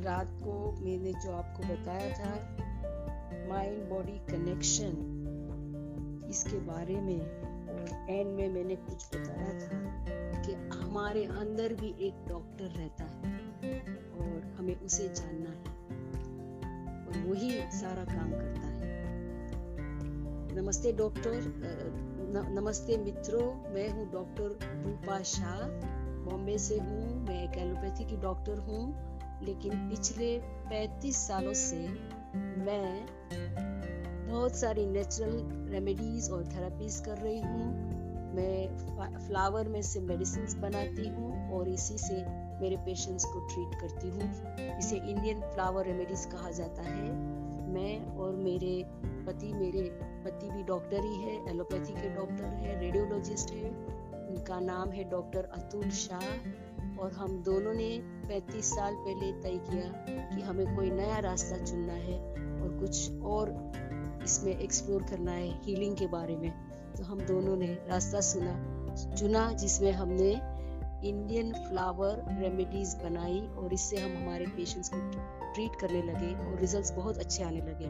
रात 0.00 0.28
को 0.42 0.72
मैंने 0.80 1.12
जो 1.12 1.32
आपको 1.32 1.62
बताया 1.62 2.10
था 2.12 2.34
माइंड 3.48 3.88
बॉडी 3.88 4.12
कनेक्शन 4.12 5.16
इसके 6.30 6.58
बारे 6.58 6.94
में 6.94 7.20
और 7.20 8.06
एंड 8.10 8.36
में 8.36 8.48
मैंने 8.48 8.76
कुछ 8.76 9.16
बताया 9.16 9.60
था 9.60 9.78
कि 10.42 10.52
हमारे 10.78 11.24
अंदर 11.24 11.74
भी 11.74 11.94
एक 12.00 12.14
डॉक्टर 12.28 12.64
रहता 12.64 13.04
है 13.04 13.78
और 14.20 14.54
हमें 14.58 14.80
उसे 14.80 15.08
जानना 15.08 15.50
है 15.50 15.78
और 17.06 17.28
वही 17.28 17.50
सारा 17.70 18.04
काम 18.04 18.30
करता 18.30 18.60
है। 18.60 18.70
नमस्ते 20.54 20.92
डॉक्टर 20.92 21.40
नमस्ते 22.34 22.96
मित्रों, 22.96 23.74
मैं 23.74 23.90
हूँ 23.90 24.12
डॉक्टर 24.12 24.58
रूपा 24.86 25.22
शाह। 25.22 25.60
बॉम्बे 26.24 26.58
से 26.58 26.78
हूँ, 26.78 27.26
मैं 27.26 27.50
एक 27.50 27.58
एलोपैथी 27.58 28.04
की 28.04 28.16
डॉक्टर 28.16 28.58
हूँ। 28.58 29.09
लेकिन 29.42 29.88
पिछले 29.88 30.38
35 30.70 31.16
सालों 31.16 31.52
से 31.52 31.78
मैं 32.64 33.06
बहुत 34.30 34.56
सारी 34.56 34.86
नेचुरल 34.86 35.68
रेमेडीज 35.72 36.30
और 36.30 36.44
थेरेपीज 36.44 37.00
कर 37.06 37.16
रही 37.16 37.40
हूँ। 37.40 37.98
मैं 38.34 39.18
फ्लावर 39.26 39.68
में 39.68 39.82
से 39.82 40.00
मेडिसिन 40.00 40.60
बनाती 40.60 41.08
हूँ 41.08 41.52
और 41.52 41.68
इसी 41.68 41.98
से 41.98 42.14
मेरे 42.60 42.76
पेशेंट्स 42.76 43.24
को 43.24 43.40
ट्रीट 43.40 43.80
करती 43.80 44.08
हूँ। 44.08 44.78
इसे 44.78 44.96
इंडियन 44.96 45.40
फ्लावर 45.40 45.86
रेमेडीज 45.86 46.24
कहा 46.24 46.50
जाता 46.50 46.82
है। 46.82 47.12
मैं 47.72 48.16
और 48.16 48.36
मेरे 48.36 48.84
पति 49.26 49.52
मेरे 49.52 49.82
पति 50.24 50.50
भी 50.50 50.62
डॉक्टर 50.62 51.04
ही 51.04 51.14
है 51.14 51.50
एलोपैथी 51.50 51.92
के 51.92 52.14
डॉक्टर 52.14 52.44
है 52.44 52.80
रेडियोलॉजिस्ट 52.80 53.50
है। 53.50 53.70
उनका 54.28 54.60
नाम 54.60 54.90
है 54.90 55.10
डॉक्टर 55.10 55.44
अतुल 55.44 55.90
शाह। 55.90 56.26
और 57.00 57.12
हम 57.12 57.42
दोनों 57.42 57.74
ने 57.74 57.98
35 58.28 58.64
साल 58.64 58.94
पहले 58.94 59.32
तय 59.32 59.56
किया 59.56 59.92
कि 60.36 60.42
हमें 60.42 60.76
कोई 60.76 60.90
नया 60.90 61.18
रास्ता 61.18 61.64
चुनना 61.64 61.92
है 61.92 62.18
और 62.62 62.78
कुछ 62.80 63.12
और 63.22 63.72
इसमें 64.24 64.58
एक्सप्लोर 64.58 65.02
करना 65.02 65.32
है 65.32 65.62
हीलिंग 65.62 65.96
के 65.96 66.06
बारे 66.06 66.36
में। 66.36 66.50
तो 66.96 67.04
हम 67.04 67.20
दोनों 67.20 67.56
ने 67.56 67.66
रास्ता 67.66 68.20
सुना, 68.20 68.76
चुना 69.16 69.52
जिसमें 69.52 69.92
हमने 69.92 70.30
इंडियन 71.08 71.52
फ्लावर 71.52 72.24
रेमेडीज 72.40 72.94
बनाई 72.94 73.40
और 73.40 73.72
इससे 73.72 73.96
हम 73.96 74.22
हमारे 74.22 74.46
पेशेंट्स 74.46 74.90
को 74.94 74.98
ट्रीट 75.54 75.70
करने 75.80 76.02
लगे 76.02 76.34
और 76.34 76.58
रिजल्ट्स 76.60 76.92
बहुत 76.92 77.18
अच्छे 77.18 77.42
आने 77.42 77.60
लगे। 77.60 77.86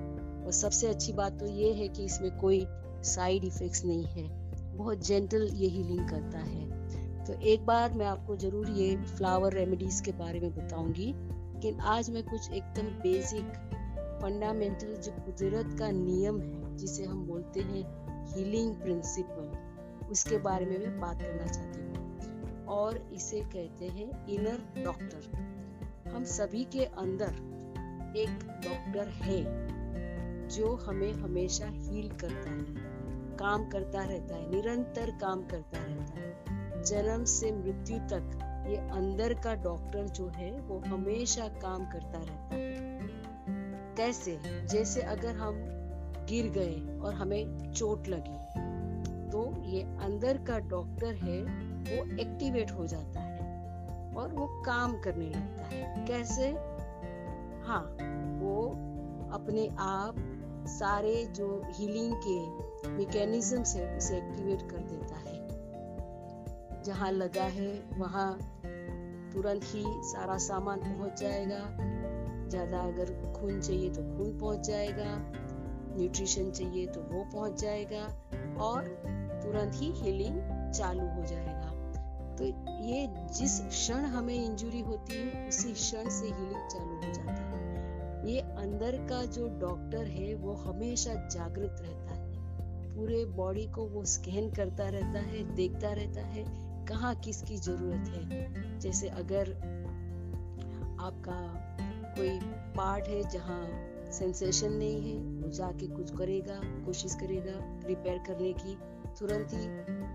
और 0.46 0.52
सबसे 0.52 0.86
अच्छी 0.86 1.12
बात 1.12 1.38
तो 1.40 1.46
ये 1.46 1.72
है 1.72 1.88
कि 1.88 2.04
इसमें 2.04 2.38
कोई 2.38 2.66
साइड 3.02 3.44
इफेक्ट्स 3.44 3.84
नहीं 3.84 4.04
है। 4.04 4.28
बहुत 4.76 5.06
जेंटल 5.06 5.48
ये 5.54 5.68
हीलिंग 5.68 6.08
करता 6.08 6.38
है। 6.38 6.79
तो 7.26 7.40
एक 7.42 7.66
बार 7.66 7.92
मैं 7.92 8.06
आपको 8.06 8.36
ज़रूर 8.36 8.70
ये 8.70 8.96
फ्लावर 8.96 9.52
रेमेडीज 9.52 10.00
के 10.00 10.12
बारे 10.12 10.40
में 10.40 10.54
बताऊँगी। 10.56 11.06
लेकिन 11.06 11.80
आज 11.88 12.10
मैं 12.10 12.22
कुछ 12.22 12.50
एकदम 12.50 12.86
बेसिक 13.00 13.52
फंडामेंटल 14.22 14.94
जो 14.96 15.12
कुदरत 15.14 15.78
का 15.78 15.90
नियम 15.90 16.40
है, 16.40 16.76
जिसे 16.76 17.04
हम 17.04 17.26
बोलते 17.26 17.60
हैं 17.60 17.84
हीलिंग 18.26 18.74
प्रिंसिपल 18.74 20.08
उसके 20.10 20.38
बारे 20.38 20.66
में 20.66 20.78
मैं 20.78 20.98
बात 21.00 21.22
करना 21.22 21.46
चाहती 21.46 21.80
हूँ। 21.80 22.66
और 22.68 22.98
इसे 23.12 23.40
कहते 23.46 23.86
हैं 23.88 24.26
इनर 24.28 24.82
डॉक्टर 24.84 26.10
हम 26.10 26.24
सभी 26.24 26.64
के 26.64 26.84
अंदर 26.98 27.32
एक 28.16 28.30
डॉक्टर 28.64 29.08
है, 29.18 29.42
जो 30.48 30.74
हमें 30.76 31.12
हमेशा 31.12 31.66
हील 31.66 32.08
करता 32.16 32.50
है, 32.50 32.88
काम 33.36 33.68
करता 33.68 34.04
रहता 34.04 34.34
है, 34.34 34.50
निरंतर 34.50 35.10
काम 35.20 35.42
करता 35.42 35.78
रहता 35.78 36.20
है। 36.20 36.29
जन्म 36.82 37.24
से 37.24 37.52
मृत्यु 37.52 37.98
तक 37.98 38.38
ये 38.68 38.76
अंदर 38.76 39.34
का 39.34 39.54
डॉक्टर 39.54 40.08
जो 40.08 40.26
है, 40.28 40.50
वो 40.60 40.78
हमेशा 40.78 41.48
काम 41.48 41.84
करता 41.84 42.18
रहता 42.18 42.54
है। 42.54 43.00
कैसे? 43.96 44.38
जैसे 44.66 45.00
अगर 45.00 45.36
हम 45.36 45.54
गिर 46.28 46.50
गए 46.50 46.98
और 46.98 47.14
हमें 47.14 47.72
चोट 47.72 48.08
लगी 48.08 48.38
तो 49.30 49.62
ये 49.64 49.82
अंदर 49.82 50.38
का 50.38 50.58
डॉक्टर 50.58 51.14
है, 51.14 51.42
वो 51.80 52.04
एक्टिवेट 52.18 52.70
हो 52.70 52.86
जाता 52.86 53.20
है 53.20 54.14
और 54.16 54.32
वो 54.32 54.46
काम 54.62 55.00
करने 55.00 55.26
लगता 55.26 55.62
है। 55.62 56.06
कैसे? 56.06 56.48
हाँ 57.66 57.82
वो 58.40 58.68
अपने 59.32 59.68
आप 59.78 60.14
सारे 60.66 61.24
जो 61.24 61.62
हीलिंग 61.66 62.14
के 62.26 62.38
मैकेनिज्म 62.90 63.62
से 63.62 63.96
उसे 63.96 64.16
एक्टिवेट 64.16 64.62
कर 64.70 64.78
देता 64.78 65.16
है। 65.16 65.39
जहाँ 66.84 67.10
लगा 67.12 67.44
है, 67.44 67.70
वहाँ 67.98 68.38
तुरंत 69.32 69.64
ही 69.64 69.84
सारा 69.86 70.36
सामान 70.38 70.78
पहुँच 70.78 71.20
जाएगा। 71.20 71.60
ज़्यादा 72.48 72.78
अगर 72.78 73.12
खून 73.32 73.60
चाहिए 73.60 73.90
तो 73.90 74.02
खून 74.02 74.38
पहुँच 74.38 74.66
जाएगा, 74.66 75.16
न्यूट्रिशन 75.96 76.50
चाहिए 76.50 76.86
तो 76.86 77.00
वो 77.00 77.24
पहुँच 77.24 77.60
जाएगा 77.60 78.02
और 78.60 78.88
तुरंत 79.42 79.72
ही 79.74 79.92
हीलिंग 79.92 80.40
चालू 80.72 81.06
हो 81.08 81.24
जाएगा। 81.26 81.68
तो 82.36 82.44
ये 82.84 83.06
जिस 83.38 83.60
क्षण 83.60 84.04
हमें 84.04 84.34
इंजुरी 84.34 84.80
होती 84.80 85.14
है, 85.14 85.48
उसी 85.48 85.72
क्षण 85.72 86.08
से 86.08 86.26
हीलिंग 86.26 86.68
चालू 86.68 86.94
हो 86.96 87.12
जाता 87.12 87.32
है। 87.32 88.28
ये 88.28 88.40
अंदर 88.40 88.96
का 89.08 89.24
जो 89.24 89.48
डॉक्टर 89.48 90.06
है, 90.06 90.34
वो 90.34 90.52
हमेशा 90.54 91.14
जागृत 91.14 91.76
रहता 91.80 92.14
है। 92.14 92.28
पूरे 92.96 93.24
बॉडी 93.24 93.66
को 93.66 93.84
वो 93.84 94.04
स्कैन 94.04 94.50
करता 94.50 94.88
रहता 94.88 95.20
है, 95.20 95.54
देखता 95.54 95.92
रहता 95.92 96.20
है 96.20 96.44
कहाँ 96.90 97.14
किसकी 97.14 97.56
ज़रूरत 97.56 98.08
है? 98.08 98.78
जैसे 98.80 99.08
अगर 99.08 99.50
आपका 101.00 101.40
कोई 102.16 102.38
पार्ट 102.76 103.08
है 103.08 103.22
जहाँ 103.30 103.62
सेंसेशन 104.12 104.72
नहीं 104.72 105.10
है, 105.10 105.18
वो 105.42 105.48
जाके 105.48 105.86
कुछ 105.86 106.10
करेगा, 106.16 106.60
कोशिश 106.84 107.14
करेगा 107.14 107.52
रिपेयर 107.86 108.18
करने 108.18 108.52
की, 108.52 108.74
तुरंत 109.18 109.48
ही 109.52 109.66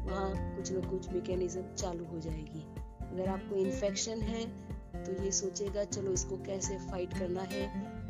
वहाँ 0.06 0.56
कुछ 0.56 0.72
न 0.72 0.82
कुछ 0.82 1.10
मैकेनिज्म 1.10 1.62
चालू 1.74 2.06
हो 2.06 2.20
जाएगी। 2.20 2.66
अगर 3.02 3.30
आपको 3.30 3.56
इन्फेक्शन 3.56 4.22
है 4.22 4.46
तो 4.96 5.24
ये 5.24 5.32
सोचेगा, 5.32 5.84
चलो 5.84 6.12
इसको 6.12 6.38
कैसे 6.38 6.78
फाइट 6.78 7.14
करना 7.14 7.42
है? 7.42 7.64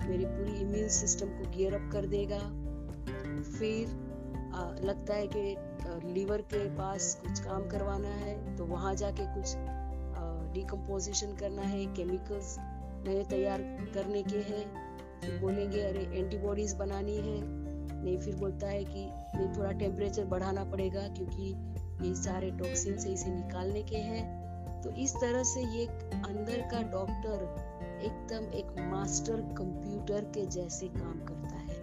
मेरी 0.10 0.26
पूरी 0.26 0.60
इम्यून 0.60 0.90
सिस्टम 0.90 1.28
को 1.28 1.50
गियर 1.52 1.74
अप 1.74 1.90
कर 1.92 2.06
देगा। 2.06 2.40
फिर 3.42 4.05
लगता 4.82 5.14
है 5.14 5.28
कि 5.28 6.12
लीवर 6.14 6.42
के 6.54 6.64
पास 6.76 7.14
कुछ 7.22 7.40
काम 7.40 7.68
करवाना 7.70 8.10
है 8.16 8.56
तो 8.58 8.66
वहाँ 8.66 8.94
जाके 8.96 9.26
कुछ 9.36 9.56
डिकम्पोजिशन 10.54 11.36
करना 11.36 11.62
है 11.62 11.86
केमिकल्स 11.86 12.56
नए 12.60 13.24
तैयार 13.24 13.62
करने 13.94 14.24
के 14.24 14.38
हैं। 14.38 14.64
फिर 15.22 15.40
बोलेंगे 15.42 15.82
अरे 15.82 16.04
एंटीबॉडीज 16.20 16.74
बनानी 16.74 17.16
है। 17.18 17.40
नहीं 17.42 18.18
फिर 18.18 18.36
बोलता 18.36 18.68
है 18.68 18.84
कि 18.84 19.06
नहीं 19.36 19.48
थोड़ा 19.58 19.72
टेम्परेचर 19.72 20.26
बढ़ाना 20.26 20.64
पड़ेगा 20.64 21.08
क्योंकि 21.08 22.08
ये 22.08 22.14
सारे 22.16 22.52
टॉक्सिन 22.52 22.98
से 22.98 23.10
इसे 23.10 23.32
निकालने 23.32 23.84
के 23.84 23.98
हैं। 23.98 24.82
तो 24.82 24.90
इस 24.92 25.16
तरह 25.16 25.44
से 25.44 25.62
ये 25.62 25.86
अंदर 26.14 26.62
का 26.72 26.82
डॉक्टर 26.92 28.02
एकदम 28.06 28.52
एक 28.54 28.76
मास्टर 28.92 29.42
कंप्यूटर 29.58 30.26
के 30.34 30.46
जैसे 30.46 30.88
काम 30.88 31.20
करता 31.26 31.56
है। 31.56 31.78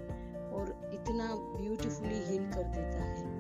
और 0.50 0.81
इतना 1.02 1.34
ब्यूटीफुली 1.34 2.18
हील 2.24 2.50
कर 2.52 2.62
देता 2.62 3.04
है। 3.04 3.30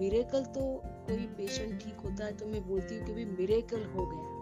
मिरेकल 0.00 0.44
तो 0.44 0.60
कोई 1.06 1.26
पेशेंट 1.26 1.80
ठीक 1.80 1.96
होता 1.96 2.24
है 2.24 2.32
तो 2.32 2.46
मैं 2.46 2.66
बोलती 2.68 2.98
हूँ 2.98 3.06
कि 3.06 3.12
भी 3.12 3.24
मिरेकल 3.24 3.84
हो 3.84 4.06
गया। 4.06 4.38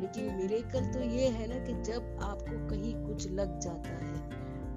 लेकिन 0.00 0.34
मिरेकल 0.34 0.92
तो 0.92 1.00
ये 1.00 1.28
है 1.28 1.46
ना 1.48 1.58
कि 1.66 1.74
जब 1.82 2.18
आपको 2.22 2.68
कहीं 2.68 2.94
कुछ 3.06 3.30
लग 3.30 3.58
जाता 3.60 3.90
है, 3.90 4.14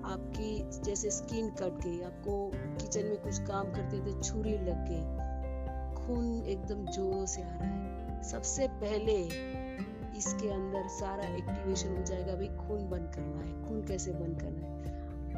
आपकी 0.04 0.82
जैसे 0.82 1.12
स्किन 1.12 1.50
कट 1.50 1.82
गई, 1.86 2.02
आपको 2.02 2.52
किचन 2.56 3.06
में 3.06 3.18
कुछ 3.18 3.40
काम 3.40 3.72
करते 3.72 4.00
थे 4.00 4.22
छुरी 4.22 4.52
लग 4.52 4.86
गई, 4.90 5.96
खून 5.96 6.44
एकदम 6.46 6.86
जोरों 6.86 7.26
से 7.26 7.42
आ 7.42 7.46
रहा 7.46 7.66
है। 7.66 8.24
सबसे 8.24 8.68
पहले 8.68 9.18
इसके 10.18 10.52
अंदर 10.52 10.88
सारा 10.88 11.24
एक्टिवेशन 11.36 11.98
हो 11.98 12.04
जाएगा, 12.04 12.36
भाई 12.36 12.48
खून 12.48 12.90
बंद 12.90 13.12
करना 13.16 13.42
है। 13.42 13.68
खून 13.68 13.86
कैसे 13.88 14.12
बंद 14.12 14.42
करना 14.42 14.68
है? 14.68 14.97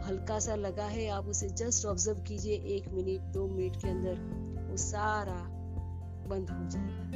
हल्का 0.09 0.39
सा 0.39 0.55
लगा 0.55 0.85
है, 0.85 1.07
आप 1.07 1.27
उसे 1.27 1.49
जस्ट 1.49 1.85
ऑब्ज़र्व 1.85 2.19
कीजिए, 2.19 2.53
एक 2.53 2.87
मिनट, 2.87 3.21
दो 3.21 3.47
मिनट 3.47 3.75
के 3.75 3.89
अंदर 3.89 4.13
वो 4.71 4.77
सारा 4.77 5.47
बंद 6.27 6.49
हो 6.49 6.69
जाएगा। 6.69 7.09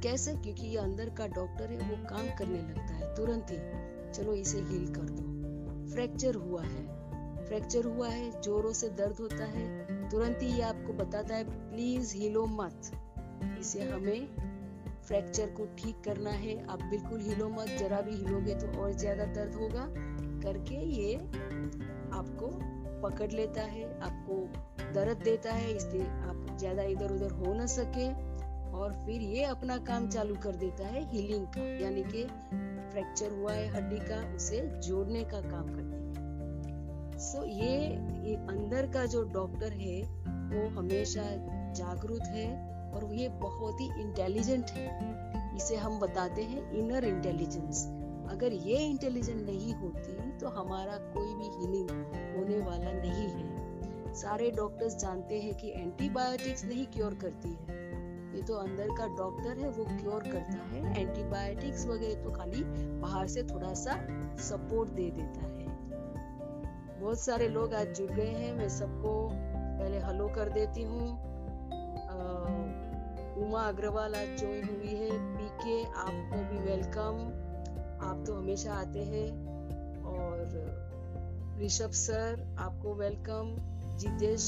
कैसे? 0.00 0.34
क्योंकि 0.34 0.66
ये 0.66 0.76
अंदर 0.76 1.10
का 1.10 1.26
डॉक्टर 1.26 1.70
है, 1.70 1.90
वो 1.90 1.96
काम 2.08 2.26
करने 2.38 2.58
लगता 2.58 2.94
है, 2.94 3.14
तुरंत 3.14 3.46
ही। 3.50 4.12
चलो 4.12 4.34
इसे 4.34 4.58
हील 4.58 4.94
कर 4.94 5.02
दो। 5.02 5.22
फ्रैक्चर 5.94 6.34
हुआ 6.34 6.62
है। 6.62 6.98
फ्रैक्चर 7.46 7.84
हुआ 7.84 8.08
है, 8.08 8.42
जोरों 8.42 8.72
से 8.72 8.88
दर्द 8.88 9.16
होता 9.20 9.44
है, 9.44 9.86
तुरंत 10.10 10.38
ही 10.42 10.48
ये 10.48 10.62
आपको 10.62 10.92
बताता 10.92 11.36
है 11.36 11.70
प्लीज़ 11.70 12.16
हिलो 12.16 12.46
मत। 12.46 12.90
इसे 13.60 13.82
हमें 13.82 14.28
फ्रैक्चर 15.04 15.46
को 15.46 15.66
ठीक 15.66 15.96
करना 16.04 16.30
है। 16.30 16.66
आप 16.66 16.82
बिल्कुल 16.82 17.20
हिलो 17.20 17.48
मत, 17.48 17.66
जरा 17.78 18.00
भी 18.00 18.16
हिलोगे 18.16 18.54
तो 18.54 18.80
और 18.80 18.92
ज़्यादा 18.92 19.24
दर्द 19.24 19.54
होगा। 19.54 20.17
करके 20.42 20.74
ये 20.74 21.14
आपको 22.12 22.50
पकड़ 23.02 23.30
लेता 23.32 23.62
है 23.62 24.00
आपको 24.00 24.34
दर्द 24.94 25.16
देता 25.16 25.52
है 25.52 25.76
इसलिए 25.76 26.02
आप 26.02 26.56
ज़्यादा 26.58 26.82
इधर 26.82 27.12
उधर 27.12 27.30
हो 27.30 27.54
ना 27.54 27.66
सके 27.66 28.08
और 28.70 28.92
फिर 29.06 29.20
ये 29.20 29.44
अपना 29.44 29.76
काम 29.76 30.08
चालू 30.08 30.34
कर 30.34 30.56
देता 30.56 30.86
है 30.86 31.10
हीलिंग 31.12 31.46
का 31.46 31.62
यानी 31.84 32.02
कि 32.02 32.24
फ्रैक्चर 32.92 33.32
हुआ 33.32 33.52
है 33.52 33.68
हड्डी 33.68 33.98
का 33.98 34.34
उसे 34.36 34.60
जोड़ने 34.88 35.24
का 35.24 35.40
काम 35.40 35.66
करते 35.66 35.96
हैं 35.96 37.18
सो 37.18 37.44
ये, 37.44 37.76
ये 38.28 38.34
अंदर 38.34 38.86
का 38.86 39.06
जो 39.06 39.22
डॉक्टर 39.22 39.72
है 39.72 40.02
वो 40.26 40.68
हमेशा 40.68 41.22
जागरूक 41.72 42.22
है 42.22 42.48
और 42.94 43.14
ये 43.14 43.28
बहुत 43.28 43.80
ही 43.80 43.86
इंटेलिजेंट 44.00 44.70
है। 44.70 44.86
इसे 45.56 45.76
हम 45.76 45.98
बताते 46.00 46.42
हैं 46.42 46.72
इनर 46.72 47.04
इंटेलिजेंस 47.04 47.84
अगर 48.30 48.52
ये 48.52 48.76
इंटेलिजेंट 48.76 49.46
नहीं 49.46 49.74
होती 49.74 50.27
तो 50.40 50.48
हमारा 50.48 50.96
कोई 51.14 51.34
भी 51.34 51.48
हीलिंग 51.56 51.90
होने 52.36 52.58
वाला 52.60 52.92
नहीं 52.92 53.28
है। 53.28 54.14
सारे 54.14 54.50
डॉक्टर्स 54.50 54.96
जानते 54.96 55.40
हैं 55.40 55.54
कि 55.54 55.70
एंटीबायोटिक्स 55.70 56.64
नहीं 56.64 56.86
क्योर 56.86 57.14
करती 57.14 57.48
है। 57.48 57.76
ये 58.36 58.42
तो 58.42 58.54
अंदर 58.54 58.88
का 58.88 59.06
डॉक्टर 59.16 59.58
है, 59.58 59.68
वो 59.68 59.84
क्योर 59.84 60.22
करता 60.22 60.58
है। 60.64 61.00
एंटीबायोटिक्स 61.00 61.86
वगैरह 61.86 62.22
तो 62.24 62.30
खाली 62.30 62.64
बाहर 63.00 63.26
से 63.26 63.42
थोड़ा 63.42 63.72
सा 63.74 63.96
सपोर्ट 64.40 64.90
दे 64.90 65.10
देता 65.10 65.40
है। 65.40 65.66
बहुत 67.00 67.20
सारे 67.20 67.48
लोग 67.48 67.74
आज 67.74 67.94
जुड़ 67.98 68.10
गए 68.10 68.30
हैं, 68.30 68.52
मैं 68.52 68.68
सबको 68.68 69.30
पहले 69.32 69.98
हेलो 69.98 70.28
कर 70.28 70.48
देती 70.48 70.82
हूँ। 70.82 71.08
उमा 73.38 73.60
अग्रवाल 73.60 74.14
आज 74.14 74.38
ज्वाइन 74.38 74.64
हुई 74.66 74.94
है। 74.94 75.10
पीके 75.36 75.82
आपको 75.84 76.38
भी 76.48 76.58
वेलकम 76.60 77.20
आप 78.06 78.24
तो 78.26 78.34
हमेशा 78.34 78.72
आते 78.72 79.04
हैं। 79.04 79.47
ऋषभ 81.60 81.90
सर, 81.90 82.56
आपको 82.58 82.94
वेलकम 82.94 83.54
जितेश 83.98 84.44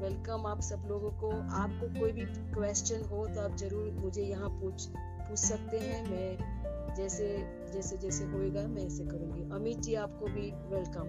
वेलकम 0.00 0.46
आप 0.46 0.60
सब 0.60 0.86
लोगों 0.88 1.10
को। 1.10 1.30
आपको 1.56 1.88
कोई 1.98 2.12
भी 2.12 2.24
क्वेश्चन 2.54 3.04
हो 3.10 3.26
तो 3.26 3.40
आप 3.40 3.56
ज़रूर 3.56 3.90
मुझे 3.94 4.22
यहाँ 4.22 4.48
पूछ 4.50 4.86
पूछ 4.88 5.38
सकते 5.38 5.78
हैं। 5.78 6.02
मैं 6.10 6.94
जैसे 6.96 7.28
जैसे 7.72 7.96
जैसे 7.96 8.24
होएगा, 8.24 8.66
मैं 8.66 8.86
ऐसे 8.86 9.04
करूँगी। 9.04 9.48
अमित 9.54 9.78
जी, 9.78 9.94
आपको 9.96 10.26
भी 10.26 10.50
वेलकम 10.74 11.08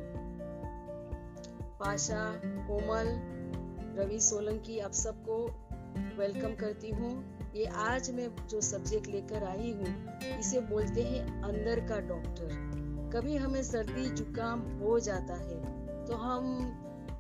पाशा, 1.79 2.23
कोमल, 2.67 3.07
रवि 4.00 4.19
सोलंकी, 4.19 4.79
आप 4.79 4.91
सबको 4.94 5.44
वेलकम 6.19 6.55
करती 6.55 6.89
हूँ। 6.91 7.13
ये 7.55 7.65
आज 7.65 8.12
मैं 8.12 8.29
जो 8.47 8.62
सब्जेक्ट 8.63 9.07
लेकर 9.07 9.44
आई 9.44 9.71
हूँ, 9.71 9.95
इसे 10.39 10.59
बोलते 10.69 11.03
हैं 11.03 11.41
अंदर 11.44 11.88
का 11.88 12.00
डॉक्टर 12.07 12.77
कभी 13.13 13.35
हमें 13.35 13.63
सर्दी, 13.63 14.09
जुकाम 14.09 14.59
हो 14.79 15.00
जाता 15.00 15.33
है 15.33 15.79
तो 16.06 16.15
हम, 16.15 16.44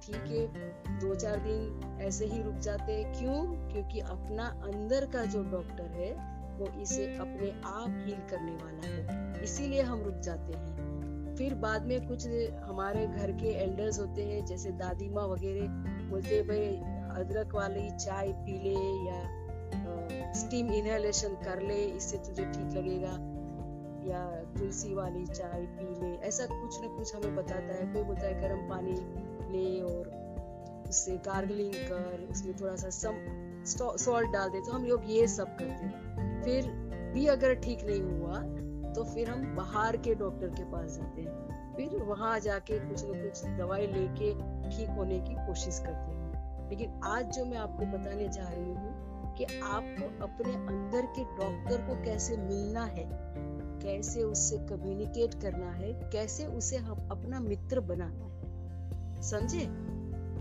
ठीक 0.03 0.25
है 0.27 0.99
दो 0.99 1.15
चार 1.15 1.37
दिन 1.37 1.97
ऐसे 2.01 2.25
ही 2.25 2.41
रुक 2.43 2.55
जाते 2.55 2.93
हैं। 2.93 3.13
क्यों? 3.13 3.45
क्योंकि 3.69 3.99
अपना 3.99 4.45
अंदर 4.45 5.05
का 5.05 5.25
जो 5.25 5.43
डॉक्टर 5.43 5.83
है, 5.83 6.11
वो 6.57 6.81
इसे 6.81 7.05
अपने 7.17 7.51
आप 7.65 8.03
हील 8.07 8.19
करने 8.29 8.51
वाला 8.51 8.87
है। 8.87 9.43
इसीलिए 9.43 9.81
हम 9.81 10.01
रुक 10.01 10.15
जाते 10.15 10.53
हैं। 10.53 11.35
फिर 11.35 11.55
बाद 11.55 11.85
में 11.85 12.07
कुछ 12.07 12.27
हमारे 12.63 13.07
घर 13.07 13.31
के 13.31 13.47
एल्डर्स 13.47 13.99
होते 13.99 14.23
हैं, 14.23 14.45
जैसे 14.45 14.71
दादी 14.71 15.09
माँ 15.09 15.27
वगैरह, 15.27 15.67
बोलते 16.09 16.35
हैं, 16.35 16.47
भाई, 16.47 16.75
अदरक 17.23 17.55
वाली 17.55 17.89
चाय 17.89 18.31
पी 18.31 18.63
ले 18.63 19.09
या 19.09 20.33
स्टीम 20.33 20.71
इनहेलेशन 20.71 21.29
कर 21.29 21.61
ले, 21.61 21.85
इससे 21.85 22.17
तुझे 22.17 22.45
ठीक 22.45 22.77
लगेगा। 22.77 23.28
या 24.09 24.25
तुलसी 24.57 24.93
वाली 24.93 25.25
चाय 25.25 25.65
पी 25.69 25.85
ले, 26.01 26.15
ऐसा 26.27 26.45
कुछ 26.45 26.81
ना 26.81 26.87
कुछ 26.87 27.15
हमें 27.15 27.35
बताता 27.35 27.73
है। 27.73 27.93
कोई 27.93 28.03
बोलता 28.03 28.27
है, 28.27 28.41
गर्म 28.41 28.69
पानी 28.69 28.95
ले 29.51 29.81
और 29.81 30.07
उससे 30.89 31.17
गार्गलिंग 31.17 31.73
कर, 31.73 32.27
उसमें 32.31 32.55
थोड़ा 32.61 32.75
सा 32.75 32.89
सम 32.89 33.65
सॉल्ट 33.97 34.31
डाल 34.31 34.49
दे। 34.49 34.61
तो 34.61 34.71
हम 34.71 34.85
लोग 34.85 35.01
ये 35.05 35.27
सब 35.27 35.57
करते 35.57 35.85
हैं। 35.85 36.43
फिर 36.43 36.71
भी 37.13 37.25
अगर 37.27 37.53
ठीक 37.55 37.83
नहीं 37.83 38.01
हुआ 38.01 38.41
तो 38.93 39.03
फिर 39.03 39.29
हम 39.29 39.55
बाहर 39.55 39.97
के 39.97 40.13
डॉक्टर 40.15 40.47
के 40.49 40.63
पास 40.63 40.97
जाते 40.97 41.21
हैं। 41.21 41.75
फिर 41.75 42.01
वहाँ 42.03 42.39
जाके 42.39 42.79
कुछ 42.79 43.03
ना 43.03 43.21
कुछ 43.23 43.43
दवाई 43.57 43.87
लेके 43.87 44.33
ठीक 44.69 44.89
होने 44.89 45.19
की 45.19 45.35
कोशिश 45.35 45.79
करते 45.79 46.11
हैं। 46.11 46.69
लेकिन 46.69 46.99
आज 47.03 47.25
जो 47.25 47.45
मैं 47.45 47.57
आपको 47.57 47.85
बताने 47.87 48.27
जा 48.27 48.47
रही 48.49 48.73
हूँ 48.73 49.35
कि 49.35 49.45
आपको 49.63 50.23
अपने 50.23 50.53
अंदर 50.53 51.05
के 51.17 51.23
डॉक्टर 51.23 51.81
को 51.81 52.03
कैसे 52.03 52.37
मिलना 52.37 52.83
है 52.85 53.05
कैसे 53.81 54.23
उससे 54.23 54.57
कम्युनिकेट 54.57 55.41
करना 55.41 55.71
है, 55.71 55.93
कैसे 55.93 56.45
उसे 56.45 56.77
हम 56.77 57.09
अपना 57.11 57.39
मित्र 57.39 57.79
बनाना 57.79 58.25
है। 58.25 59.21
समझे? 59.21 59.67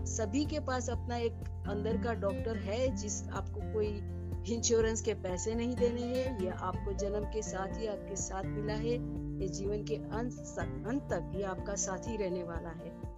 सभी 0.05 0.45
के 0.45 0.59
पास 0.59 0.89
अपना 0.89 1.17
एक 1.17 1.33
अंदर 1.67 1.97
का 1.97 2.13
डॉक्टर 2.13 2.57
है 2.57 2.95
जिस 2.95 3.27
आपको 3.27 3.73
कोई 3.73 4.19
इंश्योरेंस 4.53 5.01
के 5.01 5.13
पैसे 5.13 5.55
नहीं 5.55 5.75
देने 5.75 6.01
हैं, 6.01 6.43
या 6.43 6.53
आपको 6.53 6.93
जन्म 6.93 7.25
के 7.25 7.41
साथ 7.41 7.79
ही 7.79 7.87
आपके 7.87 8.15
साथ 8.15 8.43
मिला 8.43 8.73
है, 8.73 8.93
ये 9.41 9.47
जीवन 9.47 9.83
के 9.83 9.95
अंत 9.95 10.57
अंत 10.87 11.01
तक 11.01 11.31
ये 11.35 11.43
आपका 11.43 11.75
साथी 11.75 12.17
रहने 12.17 12.43
वाला 12.43 12.69
है। 12.69 13.09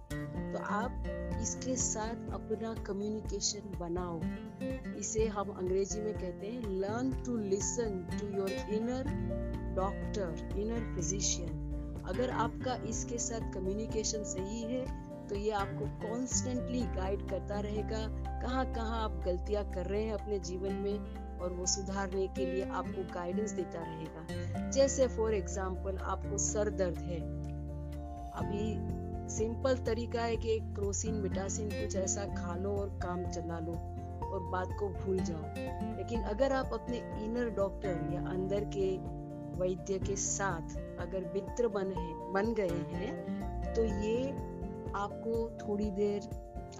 तो 0.52 0.58
आप 0.58 1.04
इसके 1.42 1.76
साथ 1.76 2.32
अपना 2.32 2.74
कम्युनिकेशन 2.74 3.78
बनाओ। 3.78 4.20
इसे 4.98 5.26
हम 5.26 5.50
अंग्रेज़ी 5.50 6.00
में 6.00 6.14
कहते 6.14 6.46
हैं 6.46 6.62
learn 6.68 7.22
to 7.26 7.36
listen 7.36 8.18
to 8.20 8.26
your 8.36 8.50
inner 8.50 9.04
doctor 9.74 10.58
inner 10.58 10.94
physician 10.94 12.04
अगर 12.08 12.30
आपका 12.40 12.74
इसके 12.88 13.18
साथ 13.18 13.52
कम्युनिकेशन 13.54 14.24
सही 14.26 14.62
है 14.62 14.84
तो 15.28 15.36
ये 15.36 15.50
आपको 15.50 15.86
कॉन्स्टेंटली 16.00 16.80
गाइड 16.96 17.20
करता 17.28 17.58
रहेगा, 17.60 17.98
कहाँ 18.42 18.64
कहाँ 18.72 19.02
आप 19.02 19.22
गलतियाँ 19.26 19.64
कर 19.72 19.86
रहे 19.86 20.02
हैं 20.02 20.12
अपने 20.12 20.38
जीवन 20.38 20.72
में, 20.76 21.38
और 21.38 21.52
वो 21.52 21.66
सुधारने 21.66 22.26
के 22.28 22.46
लिए 22.46 22.64
आपको 22.64 23.02
गाइडेंस 23.14 23.52
देता 23.52 23.80
रहेगा। 23.80 24.70
जैसे 24.70 25.06
फॉर 25.08 25.34
एग्ज़ाम्पल 25.34 25.98
आपको 25.98 26.38
सर 26.38 26.70
दर्द 26.72 26.98
है। 26.98 27.20
अभी 28.34 29.30
सिंपल 29.30 29.76
तरीका 29.86 30.22
है 30.22 30.36
कि 30.36 30.58
क्रोसिन, 30.74 31.14
मिटासिन 31.14 31.68
कुछ 31.70 31.96
ऐसा 31.96 32.24
खा 32.34 32.54
लो 32.56 32.76
और 32.76 32.88
काम 33.02 33.24
चला 33.26 33.58
लो, 33.58 33.72
और 34.26 34.50
बात 34.52 34.76
को 34.80 34.88
भूल 35.00 35.18
जाओ। 35.20 35.96
लेकिन 35.96 36.22
अगर 36.24 36.52
आप 36.52 36.70
अपने 36.72 36.98
इनर 37.24 37.50
डॉक्टर 37.56 38.08
या 38.14 38.20
अंदर 38.30 38.64
के 38.76 38.90
वैद्य 39.60 39.98
के 39.98 40.16
साथ 40.16 40.76
अगर 41.00 41.30
मित्र 41.34 41.68
बन 41.68 41.92
है 41.92 42.32
बन 42.32 42.54
गए 42.54 42.68
हैं 42.68 43.72
तो 43.74 43.84
ये 43.84 44.30
आपको 44.96 45.58
थोड़ी 45.62 45.90
देर 45.90 46.28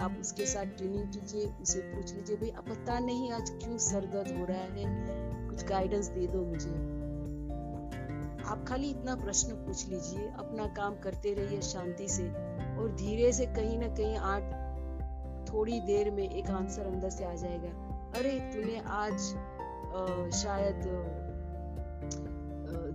आप 0.00 0.16
उसके 0.20 0.46
साथ 0.46 0.64
ट्रेनिंग 0.64 1.12
कीजिए 1.12 1.46
उसे 1.62 1.80
पूछ 1.80 2.14
लीजिए 2.14 2.36
भाई 2.36 2.50
अब 2.50 2.64
पता 2.64 2.98
नहीं 2.98 3.32
आज 3.32 3.50
क्यों 3.50 3.78
सर 3.78 4.04
दर्द 4.04 4.38
हो 4.38 4.44
रहा 4.44 4.58
है? 4.58 4.84
कुछ 5.48 5.64
गाइडेंस 5.64 6.06
दे 6.06 6.26
दो 6.26 6.42
मुझे। 6.42 7.02
आप 8.44 8.64
खाली 8.68 8.90
इतना 8.90 9.16
प्रश्न 9.16 9.54
पूछ 9.54 9.88
लीजिए 9.88 10.28
अपना 10.28 10.66
काम 10.66 10.98
करते 10.98 11.34
रहिए 11.34 11.60
शांति 11.60 12.08
से 12.08 12.28
और 12.76 12.96
धीरे 13.00 13.32
से 13.32 13.46
कहीं 13.46 13.78
ना 13.78 13.88
कहीं 13.88 14.16
आठ 14.16 14.42
थोड़ी 15.52 15.80
देर 15.80 16.10
में 16.10 16.30
एक 16.30 16.50
आंसर 16.50 16.82
अंदर 16.82 17.10
से 17.10 17.24
आ 17.24 17.34
जाएगा। 17.34 17.68
अरे 18.18 18.30
तूने 18.30 18.82
आज 18.86 19.12
आ, 19.12 20.30
शायद 20.30 20.82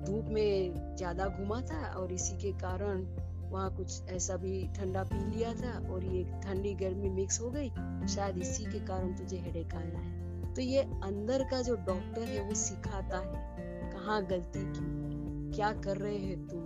धूप 0.07 0.25
में 0.29 0.95
ज़्यादा 0.97 1.25
घुमा 1.27 1.61
था 1.61 1.85
और 1.91 2.11
इसी 2.13 2.37
के 2.37 2.51
कारण 2.59 3.05
वहाँ 3.51 3.75
कुछ 3.75 4.09
ऐसा 4.09 4.35
भी 4.37 4.67
ठंडा 4.75 5.03
पी 5.03 5.19
लिया 5.27 5.53
था 5.53 5.77
और 5.93 6.03
ये 6.05 6.23
ठंडी 6.43 6.73
गर्मी 6.75 7.09
मिक्स 7.09 7.39
हो 7.41 7.49
गई। 7.49 7.69
शायद 8.07 8.37
इसी 8.37 8.65
के 8.65 8.79
कारण 8.87 9.13
तुझे 9.13 9.37
हेडेक 9.37 9.75
आया 9.75 9.99
है। 9.99 10.53
तो 10.53 10.61
ये 10.61 10.81
अंदर 11.03 11.43
का 11.43 11.61
जो 11.61 11.75
डॉक्टर 11.75 12.21
है, 12.21 12.41
वो 12.43 12.55
सिखाता 12.55 13.17
है 13.17 13.91
कहाँ 13.91 14.21
गलती 14.25 14.63
की, 14.69 15.55
क्या 15.55 15.71
कर 15.83 15.97
रहे 15.97 16.17
हैं 16.17 16.47
तुम? 16.47 16.61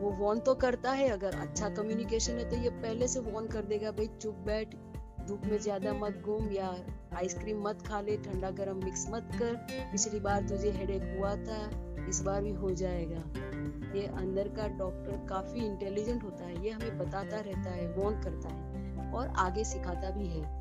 वो 0.00 0.10
वॉन 0.18 0.38
तो 0.38 0.54
करता 0.54 0.92
है, 0.92 1.08
अगर 1.08 1.34
अच्छा 1.36 1.68
कम्युनिकेशन 1.68 2.32
है 2.32 2.48
तो 2.50 2.56
ये 2.56 2.70
पहले 2.70 3.08
से 3.08 3.20
वॉन 3.20 3.46
कर 3.46 3.64
देगा, 3.64 3.90
भाई, 3.90 4.06
चुप 4.20 4.34
बैठ, 4.46 4.74
धूप 5.28 5.42
में 5.46 5.58
ज़्यादा 5.58 5.92
मत 5.92 6.22
घूम 6.24 6.50
या 6.52 6.74
आइसक्रीम 7.16 7.62
मत 7.62 7.82
खा 7.86 8.00
ले, 8.00 8.16
ठंडा 8.16 8.50
गर्म 8.50 8.84
मिक्स 8.84 9.06
मत 9.10 9.30
कर। 9.34 9.54
पिछली 9.92 10.20
बार 10.20 10.48
तुझे 10.48 10.70
हेडेक 10.70 11.02
हुआ 11.18 11.34
था 11.36 11.58
इस 12.10 12.20
बार 12.22 12.42
भी 12.42 12.52
हो 12.54 12.70
जाएगा। 12.74 13.22
ये 13.94 14.06
अंदर 14.06 14.48
का 14.56 14.66
डॉक्टर 14.78 15.26
काफ़ी 15.28 15.66
इंटेलिजेंट 15.66 16.22
होता 16.24 16.44
है, 16.44 16.64
ये 16.64 16.70
हमें 16.70 16.98
बताता 16.98 17.40
रहता 17.40 17.70
है 17.70 17.86
वॉन 17.94 18.20
करता 18.22 18.48
है 18.48 19.12
और 19.12 19.28
आगे 19.38 19.64
सिखाता 19.64 20.10
भी 20.10 20.26
है। 20.28 20.58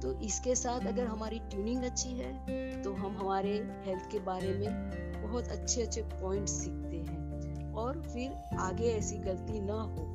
तो 0.00 0.12
इसके 0.22 0.54
साथ 0.54 0.86
अगर 0.86 1.06
हमारी 1.06 1.38
ट्यूनिंग 1.50 1.82
अच्छी 1.84 2.10
है 2.10 2.82
तो 2.82 2.92
हम 2.92 3.16
हमारे 3.16 3.50
हेल्थ 3.86 4.10
के 4.12 4.18
बारे 4.20 4.52
में 4.54 5.22
बहुत 5.22 5.48
अच्छे 5.48 5.82
अच्छे 5.82 6.02
पॉइंट 6.02 6.48
सीखते 6.48 6.96
हैं 6.98 7.72
और 7.74 8.00
फिर 8.04 8.56
आगे 8.60 8.92
ऐसी 8.92 9.16
गलती 9.18 9.60
ना 9.60 9.74
हो, 9.74 10.06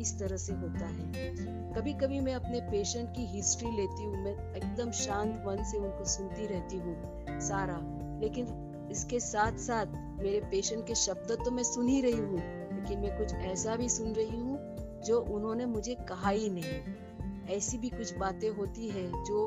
इस 0.00 0.18
तरह 0.18 0.36
से 0.36 0.52
होता 0.54 0.86
है। 0.88 1.30
कभी 1.72 1.92
कभी 1.94 2.20
मैं 2.20 2.34
अपने 2.34 2.60
पेशेंट 2.70 3.08
की 3.16 3.26
हिस्ट्री 3.26 3.70
लेती 3.70 4.04
हूँ, 4.04 4.22
मैं 4.24 4.34
एकदम 4.54 4.90
शांत 4.96 5.42
मन 5.46 5.64
से 5.64 5.78
उनको 5.78 6.04
सुनती 6.08 6.46
रहती 6.46 6.78
हूँ 6.78 7.40
सारा, 7.40 7.78
लेकिन 8.22 8.46
इसके 8.92 9.20
साथ 9.20 9.58
साथ 9.58 9.94
मेरे 10.18 10.40
पेशेंट 10.50 10.86
के 10.86 10.94
शब्द 10.94 11.36
तो 11.44 11.50
मैं 11.50 11.62
सुन 11.64 11.88
ही 11.88 12.00
रही 12.00 12.18
हूँ, 12.18 12.38
लेकिन 12.72 12.98
मैं 12.98 13.16
कुछ 13.18 13.34
ऐसा 13.34 13.76
भी 13.76 13.88
सुन 13.88 14.12
रही 14.12 14.40
हूँ 14.40 14.58
जो 15.06 15.20
उन्होंने 15.30 15.66
मुझे 15.66 15.94
कहा 16.08 16.30
ही 16.30 16.50
नहीं। 16.50 17.54
ऐसी 17.56 17.78
भी 17.78 17.88
कुछ 17.88 18.16
बातें 18.18 18.48
होती 18.50 18.88
है 18.88 19.06
जो 19.24 19.46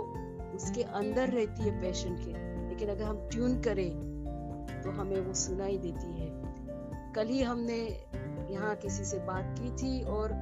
उसके 0.55 0.83
अंदर 0.93 1.29
रहती 1.29 1.63
है 1.63 1.79
पेशेंट 1.81 2.17
के, 2.19 2.31
लेकिन 2.69 2.89
अगर 2.89 3.03
हम 3.03 3.27
ट्यून 3.31 3.61
करें 3.61 3.91
तो 4.83 4.91
हमें 4.91 5.19
वो 5.19 5.33
सुनाई 5.35 5.77
देती 5.77 6.21
है। 6.21 6.29
कल 7.15 7.27
ही 7.27 7.41
हमने 7.41 7.77
यहाँ 8.51 8.75
किसी 8.75 9.05
से 9.05 9.19
बात 9.27 9.55
की 9.59 9.69
थी 9.77 10.01
और 10.09 10.33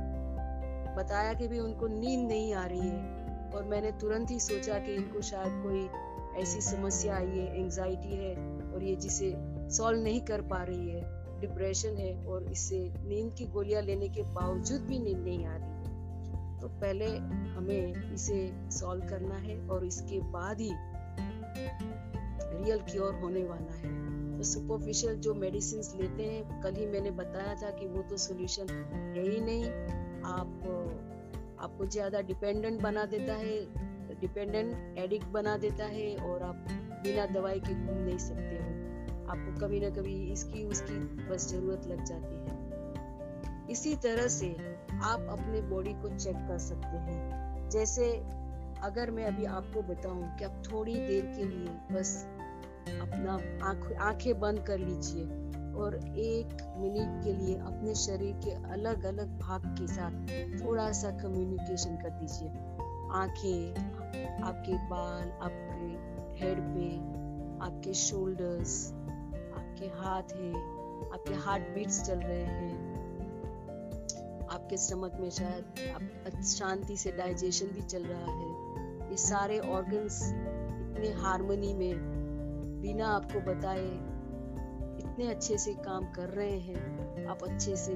बताया 0.98 1.34
कि 1.34 1.48
भी 1.48 1.60
उनको 1.60 1.88
नींद 1.90 2.28
नहीं 2.28 2.54
आ 2.54 2.66
रही 2.66 2.80
है, 2.80 3.52
और 3.56 3.64
मैंने 3.64 3.92
तुरंत 3.92 4.32
ही 4.32 4.40
सोचा 4.40 4.80
कि 4.80 4.96
इनको 4.96 5.22
शायद 5.22 5.62
कोई 5.64 6.42
ऐसी 6.42 6.62
समस्या 6.62 7.16
आई 7.16 7.28
है 7.30 7.62
एंजाइटी 7.62 8.16
है 8.16 8.34
और 8.74 8.84
ये 8.84 8.96
जिसे 8.96 9.34
सॉल्व 9.70 10.02
नहीं 10.04 10.22
कर 10.22 10.42
पा 10.42 10.64
रही 10.64 10.90
है 10.90 11.02
डिप्रेशन 11.42 11.98
है 11.98 12.14
और 12.26 12.52
इससे 12.52 12.78
नींद 13.04 13.34
की 13.34 13.46
गोलियाँ 13.46 13.82
लेने 13.82 14.10
के 14.10 14.24
बावजूद 14.34 14.82
भी 14.82 15.00
नींद 15.00 15.20
नहीं 15.20 15.46
आ 15.46 15.56
रही 15.56 15.68
है। 15.68 16.60
तो 16.62 16.68
पहले 16.82 17.08
हमें 17.50 18.14
इसे 18.14 18.40
सॉल्व 18.72 19.08
करना 19.08 19.36
है 19.38 19.58
और 19.68 19.86
इसके 19.86 20.20
बाद 20.32 20.62
ही 20.62 20.72
रियल 22.56 22.80
क्योर 22.82 23.14
होने 23.14 23.44
वाला 23.44 23.74
है। 23.74 23.92
तो 24.38 24.44
सुपरफिशियल 24.44 25.16
जो 25.18 25.34
मेडिसिन 25.34 25.82
लेते 26.02 26.24
हैं, 26.24 26.62
कल 26.64 26.76
ही 26.76 26.86
मैंने 26.86 27.12
बताया 27.12 27.56
था 27.56 27.70
कि 27.72 27.88
वो 27.88 28.02
तो 28.02 28.18
सोल्यूशन 28.18 28.70
है 28.70 29.30
ही 29.30 29.40
नहीं। 29.42 29.66
आप, 30.26 30.52
आपको 31.60 31.86
ज़्यादा 31.86 32.22
डिपेंडेंट 32.24 32.82
बना 32.82 33.06
देता 33.06 33.34
है 33.34 33.58
डिपेंडेंट 34.22 34.98
एडिक्ट 34.98 35.28
बना 35.28 35.58
देता 35.58 35.86
है 35.86 36.16
और 36.24 36.44
आप 36.44 36.68
बिना 37.04 37.26
दवाई 37.26 37.60
के 37.60 37.74
घूम 37.76 37.98
नहीं 37.98 38.18
सकते। 38.18 38.63
आपको 39.34 39.60
कभी 39.60 39.80
ना 39.80 39.90
कभी 39.90 40.32
इसकी, 40.32 40.64
उसकी 40.66 41.00
बस 41.30 41.50
ज़रूरत 41.50 41.88
लग 41.88 42.04
जाती 42.06 42.36
है। 42.36 42.62
इसी 43.70 43.96
तरह 43.96 44.28
से 44.28 44.56
आप 45.04 45.28
अपने 45.30 45.62
बॉडी 45.62 45.94
को 45.94 46.18
चेक 46.18 46.36
कर 46.36 46.58
सकते 46.58 46.98
हैं। 46.98 47.70
जैसे 47.70 48.12
अगर 48.84 49.12
मैं 49.12 49.26
अभी 49.26 49.46
आपको 49.46 49.82
बताऊँ 49.82 50.38
कि 50.38 50.44
आप 50.44 50.64
थोड़ी 50.72 50.94
देर 50.94 51.26
के 51.26 51.44
लिए 51.44 51.68
बस 51.92 52.28
अपना 53.02 53.34
आँखें 54.04 54.40
बंद 54.40 54.60
कर 54.60 54.78
लीजिए 54.78 55.24
और 55.74 55.96
एक 56.20 56.54
मिनट 56.78 57.24
के 57.24 57.34
लिए 57.34 57.56
अपने 57.58 57.96
शरीर 57.96 58.36
के 58.44 58.52
अलग 58.74 59.04
अलग 59.04 59.40
भाग 59.40 59.66
के 59.80 59.88
साथ 59.88 60.12
थोड़ा 60.64 60.92
सा 60.92 61.12
कम्युनिकेशन 61.12 61.96
कर 61.96 62.10
दीजिए। 62.10 62.50
आँखें, 63.14 64.42
आपके 64.44 64.74
बाल, 64.90 65.32
आपके 65.42 65.88
हेड 66.40 66.60
पे, 66.60 66.90
आपके 67.66 67.94
शोल्डर्स 67.94 68.94
आपके 69.84 70.02
हाथ 70.04 70.34
है, 70.36 70.54
आपके 71.14 71.34
हार्ट 71.34 71.64
बीट्स 71.64 72.04
चल 72.04 72.20
रहे 72.20 72.44
हैं। 72.44 72.94
आपके 74.52 74.78
स्टमक 74.78 75.18
में 75.20 75.30
शायद 75.30 75.66
आप 75.96 76.42
शांति 76.42 76.98
से 76.98 77.12
डाइजेशन 77.12 77.68
भी 77.68 77.82
चल 77.82 78.04
रहा 78.04 78.32
है। 78.32 79.12
ये 79.12 79.18
सारे 79.18 79.60
ऑर्गन्स 79.60 80.24
इतने 80.24 81.10
हारमोनी 81.12 81.74
में 81.74 81.94
बिना 82.82 83.08
आपको 83.08 83.40
बताए 83.40 83.86
इतने 85.00 85.28
अच्छे 85.28 85.58
से 85.58 85.74
काम 85.74 86.12
कर 86.12 86.30
रहे 86.30 86.60
हैं। 86.60 87.26
आप 87.26 87.44
अच्छे 87.44 87.76
से 87.76 87.96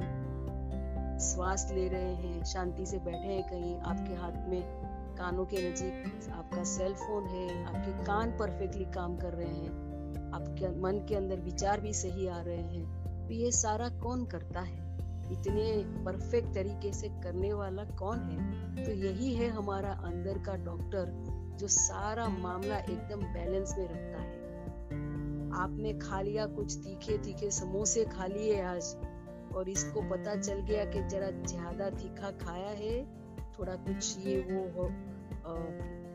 श्वास 1.19 1.71
ले 1.71 1.87
रहे 1.87 2.13
हैं, 2.15 2.43
शांति 2.43 2.85
से 2.85 2.97
बैठे 2.97 3.33
हैं 3.33 3.43
कहीं 3.43 3.79
आपके 3.79 4.13
हाथ 4.13 4.47
में। 4.49 4.61
कानों 5.15 5.45
के 5.45 5.71
नजीक 5.71 6.29
आपका 6.31 6.63
सेल 6.63 6.93
फ़ोन 6.93 7.23
है, 7.23 7.65
आपके 7.65 8.05
कान 8.05 8.31
परफेक्टली 8.31 8.85
काम 8.85 9.17
कर 9.17 9.33
रहे 9.33 9.47
हैं। 9.47 9.86
आपके 10.29 10.67
मन 10.81 11.05
के 11.09 11.15
अंदर 11.15 11.39
विचार 11.41 11.81
भी 11.81 11.93
सही 11.93 12.27
आ 12.27 12.41
रहे 12.41 12.57
हैं 12.57 13.25
तो 13.27 13.33
ये 13.33 13.51
सारा 13.53 13.89
कौन 13.99 14.25
करता 14.25 14.61
है? 14.61 14.85
इतने 15.31 15.71
परफेक्ट 16.05 16.53
तरीके 16.55 16.91
से 16.93 17.07
करने 17.23 17.51
वाला 17.53 17.83
कौन 17.99 18.19
है? 18.19 18.85
तो 18.85 18.91
यही 18.93 19.33
है 19.33 19.49
हमारा 19.49 19.91
अंदर 20.05 20.37
का 20.37 20.55
डॉक्टर 20.65 21.11
जो 21.59 21.67
सारा 21.67 22.27
मामला 22.29 22.77
एकदम 22.77 23.21
बैलेंस 23.33 23.75
में 23.77 23.85
रखता 23.85 24.21
है। 24.21 24.35
आपने 25.57 25.93
खा 25.99 26.21
लिया 26.21 26.45
कुछ 26.47 26.75
तीखे 26.77 27.17
तीखे 27.17 27.49
समोसे 27.51 28.05
खा 28.07 28.25
लिए 28.25 28.61
आज, 28.61 28.95
और 29.55 29.69
इसको 29.69 30.01
पता 30.09 30.35
चल 30.35 30.59
गया 30.61 30.85
कि 30.85 31.07
जरा 31.09 31.29
ज़्यादा 31.43 31.89
तीखा 31.91 32.31
खाया 32.37 32.69
है, 32.79 32.95
थोड़ा 33.59 33.75
कुछ 33.75 34.27
ये 34.27 34.35
वो 34.41 34.87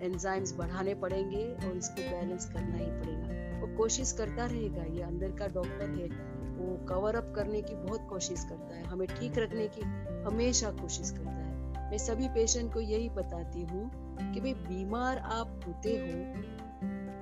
एंजाइम्स 0.02 0.57
बढ़ाने 0.57 0.95
पड़ेंगे 0.95 1.45
और 1.47 1.76
इसको 1.76 2.11
बैलेंस 2.11 2.47
करना 2.47 2.76
ही 2.76 2.87
पड़ेगा। 2.87 3.51
वो 3.62 3.76
कोशिश 3.76 4.12
करता 4.12 4.47
रहेगा, 4.47 4.85
ये 4.85 5.02
अंदर 5.02 5.31
का 5.31 5.47
डॉक्टर 5.49 5.90
है, 5.90 6.09
वो 6.52 6.76
कवर 6.87 7.16
अप 7.16 7.33
करने 7.37 7.62
की 7.62 7.75
बहुत 7.76 8.07
कोशिश 8.11 8.45
करता 8.45 8.75
है, 8.76 8.85
हमें 8.85 9.07
ठीक 9.09 9.38
रखने 9.38 9.69
की 9.69 9.83
हमेशा 10.25 10.71
कोशिश 10.71 11.11
करता 11.11 11.31
है। 11.31 11.90
मैं 11.90 11.99
सभी 11.99 12.28
पेशेंट 12.28 12.73
को 12.75 12.81
यही 12.81 13.09
बताती 13.09 13.62
हूँ 13.62 13.90
कि 14.33 14.40
भाई, 14.40 14.54
बीमार 14.54 15.19
आप 15.19 15.61
होते 15.69 15.97
हो, 15.97 16.07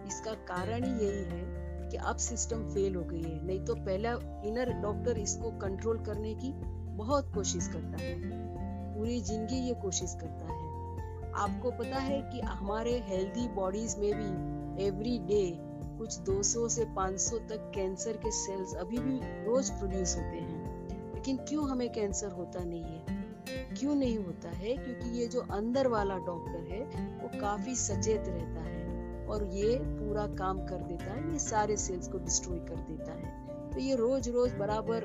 इसका 0.08 0.32
कारण 0.48 0.84
ही 0.84 1.06
यही 1.06 1.24
है 1.24 1.88
कि 1.90 1.96
अब 1.96 2.16
सिस्टम 2.16 2.68
फेल 2.68 2.94
हो 2.94 3.04
गई 3.04 3.22
है। 3.22 3.46
नहीं 3.46 3.64
तो 3.64 3.74
पहला 3.76 4.12
इनर 4.46 4.72
डॉक्टर 4.82 5.18
इसको 5.18 5.50
कंट्रोल 5.58 5.98
करने 5.98 6.34
की 6.34 6.52
बहुत 6.96 7.32
कोशिश 7.34 7.68
करता 7.68 8.02
है, 8.02 8.14
पूरी 8.94 9.20
ज़िंदगी 9.20 9.56
ये 9.58 9.74
कोशिश 9.74 10.16
करता 10.20 10.44
है। 10.44 10.58
आपको 11.36 11.70
पता 11.70 11.98
है 11.98 12.20
कि 12.22 12.40
हमारे 12.40 12.98
हेल्दी 13.06 13.48
बॉडीज 13.48 13.96
में 13.98 14.12
भी 14.12 14.86
एवरी 14.86 15.18
डे 15.18 15.42
कुछ 16.00 16.18
200 16.18 16.68
से 16.68 16.84
500 16.84 17.38
तक 17.38 17.72
कैंसर 17.74 18.12
के 18.12 18.30
सेल्स 18.30 18.74
अभी 18.74 18.98
भी 18.98 19.20
रोज 19.22 19.70
प्रोड्यूस 19.70 20.16
होते 20.16 20.36
हैं। 20.36 20.88
लेकिन 21.14 21.36
क्यों 21.36 21.70
हमें 21.70 21.92
कैंसर 21.92 22.30
होता 22.30 22.64
नहीं 22.64 22.82
है? 22.82 23.04
क्यों 23.48 23.94
नहीं 23.94 24.18
होता 24.18 24.48
है? 24.48 24.76
क्योंकि 24.76 25.18
ये 25.18 25.26
जो 25.26 25.40
अंदर 25.40 25.86
वाला 25.86 26.18
डॉक्टर 26.18 26.68
है, 26.70 26.80
वो 27.22 27.40
काफ़ी 27.40 27.74
सचेत 27.74 28.24
रहता 28.28 28.60
है 28.60 28.80
और 29.26 29.44
ये 29.44 29.78
पूरा 29.82 30.26
काम 30.26 30.66
कर 30.66 30.76
देता 30.76 31.04
है, 31.04 31.32
ये 31.32 31.38
सारे 31.38 31.76
सेल्स 31.76 32.08
को 32.08 32.18
डिस्ट्रॉय 32.18 32.58
कर 32.58 32.76
देता 32.76 33.12
है। 33.12 33.46
तो 33.70 33.80
ये 33.80 33.94
रोज 33.94 34.28
रोज 34.28 34.52
बराबर 34.52 35.02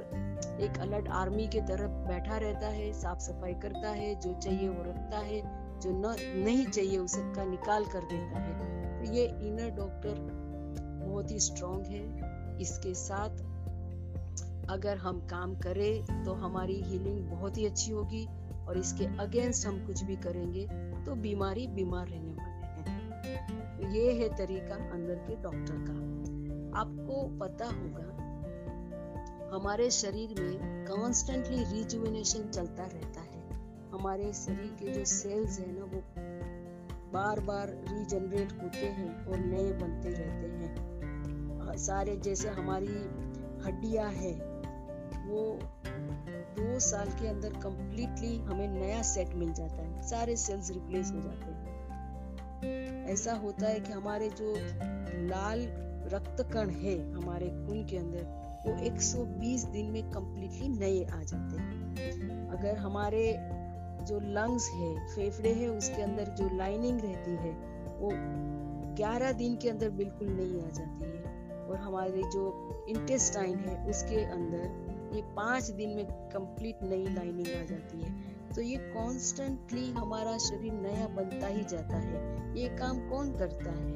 एक 0.62 0.80
अलर्ट 0.80 1.08
आर्मी 1.08 1.48
के 1.48 1.62
तरफ़ 1.62 1.92
बैठा 1.92 2.38
रहता 2.38 2.68
है 2.68 2.94
साफ़ 2.94 3.20
सफ़ाई 3.20 3.54
करता 3.54 3.90
है, 3.90 4.16
जो 4.16 4.34
चाहिए 4.34 4.70
वो 4.70 4.84
रखता 4.84 5.18
है, 5.18 5.42
जो 5.80 5.92
न, 5.92 6.16
नहीं 6.20 6.66
चाहिए 6.66 6.98
उसका 6.98 7.44
निकाल 7.44 7.86
कर 7.86 8.00
देता 8.00 8.40
है। 8.40 8.86
तो 9.00 9.14
ये 9.14 9.26
इनर 9.26 9.70
डॉक्टर 9.70 10.35
बहुत 11.16 11.32
ही 11.32 11.40
स्ट्रॉन्ग 11.40 11.86
है। 11.88 12.58
इसके 12.62 12.94
साथ 12.94 13.44
अगर 14.70 14.98
हम 14.98 15.20
काम 15.28 15.56
करें 15.56 16.24
तो 16.26 16.34
हमारी 16.34 16.82
हीलिंग 16.82 17.20
बहुत 17.26 17.58
ही 17.58 17.66
अच्छी 17.66 17.92
होगी 17.92 18.26
और 18.60 18.78
इसके 18.78 19.06
अगेंस्ट 19.20 19.68
हम 19.68 19.86
कुछ 19.88 20.04
भी 20.04 20.16
करेंगे 20.16 20.66
तो 21.06 21.16
बीमारी 21.16 21.68
बीमार 21.68 22.08
रहने 22.08 22.32
वाले 22.32 22.90
हैं। 22.90 23.78
तो 23.78 23.94
ये 23.94 24.12
है 24.14 24.30
तरीका 24.38 24.76
अंदर 24.92 25.16
के 25.28 25.36
डॉक्टर 25.36 25.76
का। 25.80 25.94
आपको 26.80 27.22
पता 27.38 27.66
होगा, 27.66 28.08
हमारे 29.56 29.90
शरीर 29.92 30.40
में 30.40 30.86
कॉन्स्टेंटली 30.86 31.64
रिजुविनेशन 31.66 32.50
चलता 32.50 32.86
रहता 32.86 33.22
है। 33.22 33.44
हमारे 33.92 34.32
शरीर 34.34 34.76
के 34.82 34.94
जो 34.94 35.06
सेल्स 35.06 35.60
है 35.60 35.72
ना, 35.72 35.86
वो 35.86 36.04
बार 37.14 37.40
बार 37.40 37.68
रीजनरेट 37.90 38.52
होते 38.54 38.86
हैं 38.90 39.26
और 39.26 39.38
नए 39.38 39.72
बनते 39.74 40.10
रहते 40.10 40.48
हैं। 40.48 40.95
सारे 41.74 42.16
जैसे 42.16 42.50
हमारी 42.50 42.88
हड्डियाँ 43.66 44.12
है, 44.12 44.34
वो 45.28 45.60
दो 46.58 46.80
साल 46.80 47.08
के 47.10 47.28
अंदर 47.28 47.50
कंप्लीटली 47.50 48.38
हमें 48.38 48.68
नया 48.68 49.02
सेट 49.02 49.36
मिल 49.36 49.54
जाता 49.54 49.76
है। 49.76 50.02
सारे 50.02 50.36
सेल्स 50.36 50.72
रिप्लेस 50.72 51.12
हो 51.12 51.22
जाते 51.22 51.46
हैं। 51.46 51.76
ऐसा 53.06 53.34
होता 53.34 53.68
है 53.68 53.80
कि 53.80 53.92
हमारे 53.92 54.30
जो 54.30 54.54
लाल 55.28 55.62
रक्त 56.14 56.54
कण 56.54 56.70
है 56.70 57.14
हमारे 57.14 57.46
खून 57.46 57.86
के 57.86 57.98
अंदर, 57.98 58.24
वो 58.68 58.78
120 58.78 59.66
दिन 59.66 59.86
में 59.86 60.12
कंप्लीटली 60.12 60.68
नए 60.68 61.04
आ 61.04 61.24
जाते 61.24 61.58
हैं। 61.58 62.50
अगर 62.50 62.78
हमारे 62.78 63.40
जो 64.06 64.20
लंग्स 64.20 64.70
है, 64.70 65.16
फेफड़े 65.16 65.54
है, 65.54 65.68
उसके 65.68 66.02
अंदर 66.02 66.24
जो 66.24 66.58
लाइनिंग 66.58 67.02
रहती 67.02 67.32
है, 67.32 67.54
वो 67.98 68.12
11 68.96 69.32
दिन 69.32 69.58
के 69.58 69.70
अंदर 69.70 69.90
बिल्कुल 69.90 70.28
नहीं 70.28 70.62
आ 70.62 70.70
जाती 70.70 71.06
है। 71.06 71.25
और 71.66 71.78
हमारे 71.78 72.22
जो 72.34 72.44
इंटेस्टाइन 72.90 73.58
है, 73.60 73.76
उसके 73.90 74.24
अंदर 74.26 75.16
ये 75.16 75.22
पाँच 75.36 75.70
दिन 75.72 75.96
में 75.96 76.06
कंप्लीट 76.32 76.84
नई 76.84 77.06
लाइनिंग 77.06 77.48
आ 77.50 77.64
जाती 77.66 78.02
है। 78.02 78.14
तो 78.56 78.62
ये 78.62 78.78
कॉन्स्टेंटली 78.94 79.90
हमारा 79.92 80.38
शरीर 80.40 80.74
नया 80.74 81.08
बनता 81.16 81.48
ही 81.48 81.64
जाता 81.66 81.98
है। 81.98 82.20
ये 82.58 82.68
काम 82.78 83.00
कौन 83.10 83.32
करता 83.38 83.72
है? 83.72 83.94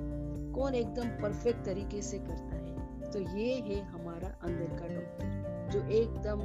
कौन 0.53 0.75
एकदम 0.75 1.09
परफेक्ट 1.21 1.65
तरीके 1.65 2.01
से 2.01 2.19
करता 2.19 2.55
है? 2.55 3.11
तो 3.11 3.19
ये 3.38 3.53
है 3.67 3.81
हमारा 3.85 4.27
अंदर 4.43 4.77
का 4.79 4.88
डॉक्टर 4.88 5.69
जो 5.71 5.88
एकदम 5.93 6.41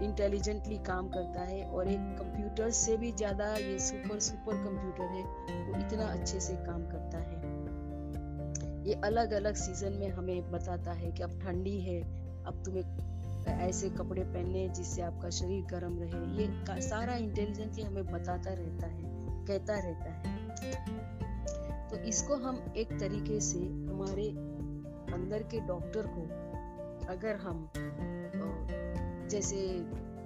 इंटेलिजेंटली 0.00 0.76
काम 0.78 1.08
करता 1.08 1.40
है 1.40 1.64
और 1.64 1.88
एक 1.88 2.00
कंप्यूटर 2.18 2.70
से 2.76 2.96
भी 2.96 3.10
ज़्यादा 3.12 3.46
ये 3.56 3.78
सुपर 3.78 4.18
सुपर 4.20 4.54
कंप्यूटर 4.56 5.12
है, 5.12 5.22
वो 5.66 5.78
इतना 5.78 6.04
अच्छे 6.04 6.40
से 6.40 6.54
काम 6.56 6.86
करता 6.86 7.18
है। 7.18 7.39
ये 8.80 8.94
अलग 9.04 9.32
अलग 9.32 9.54
सीज़न 9.56 9.92
में 9.92 10.08
हमें 10.10 10.50
बताता 10.52 10.92
है 10.92 11.10
कि 11.12 11.22
अब 11.22 11.38
ठंडी 11.40 11.78
है, 11.80 12.00
अब 12.44 12.62
तुम्हें 12.64 13.08
ऐसे 13.60 13.88
कपड़े 13.90 14.22
पहनने 14.22 14.68
जिससे 14.68 15.02
आपका 15.02 15.30
शरीर 15.30 15.64
गर्म 15.70 15.98
रहे। 16.00 16.20
ये 16.38 16.80
सारा 16.82 17.14
इंटेलिजेंटली 17.16 17.82
हमें 17.82 18.06
बताता 18.06 18.52
रहता 18.52 18.86
है, 18.86 19.02
कहता 19.46 19.78
रहता 19.78 20.10
है। 20.10 20.28
तो 21.90 21.96
इसको 22.08 22.34
हम 22.38 22.62
एक 22.76 22.92
तरीके 23.00 23.40
से 23.40 23.58
हमारे 23.58 24.28
अंदर 25.14 25.42
के 25.52 25.60
डॉक्टर 25.66 26.06
को 26.08 26.22
अगर 27.08 27.36
हम 27.36 27.70
जैसे 29.30 29.66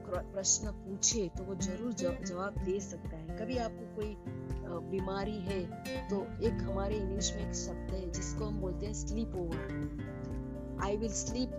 प्रश्न 0.09 0.71
पूछे 0.75 1.29
तो 1.37 1.45
वो 1.45 1.55
ज़रूर 1.57 1.93
जवाब 1.93 2.59
दे 2.65 2.79
सकता 2.81 3.17
है। 3.17 3.37
कभी 3.39 3.57
आपको 3.59 3.95
कोई 3.97 4.13
बीमारी 4.81 5.39
है 5.41 5.63
तो 6.09 6.17
एक 6.43 6.63
हमारे 6.63 6.97
इंग्लिश 6.97 7.33
में 7.37 7.49
एक 7.49 7.55
शब्द 7.55 7.91
है, 7.91 8.11
जिसको 8.11 8.45
हम 8.45 8.61
बोलते 8.61 8.87
हैं 8.87 8.95
sleep 8.95 9.35
over 9.37 10.83
I 10.85 10.97
will 10.97 11.13
sleep 11.13 11.53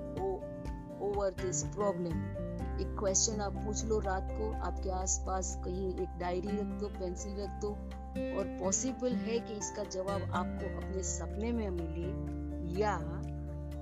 over 1.02 1.32
this 1.42 1.64
problem 1.64 2.44
एक 2.82 2.96
क्वेश्चन 3.00 3.42
आप 3.42 3.54
पूछ 3.56 3.86
लो 3.86 4.00
रात 4.00 4.28
को, 4.32 4.52
आपके 4.52 4.90
आसपास 4.90 5.62
कहीं 5.66 5.94
एक 5.94 6.18
डायरी 6.20 6.48
रख 6.48 6.80
दो 6.80 6.88
पेंसिल 6.88 7.36
रख 7.42 7.50
दो, 7.62 7.70
और 8.40 8.58
पॉसिबल 8.64 9.14
है 9.16 9.40
कि 9.40 9.54
इसका 9.54 9.84
जवाब 9.84 10.22
आपको 10.22 10.78
अपने 10.78 11.04
सपने 11.04 11.52
में 11.52 11.70
मिले, 11.70 12.82
या 12.82 12.94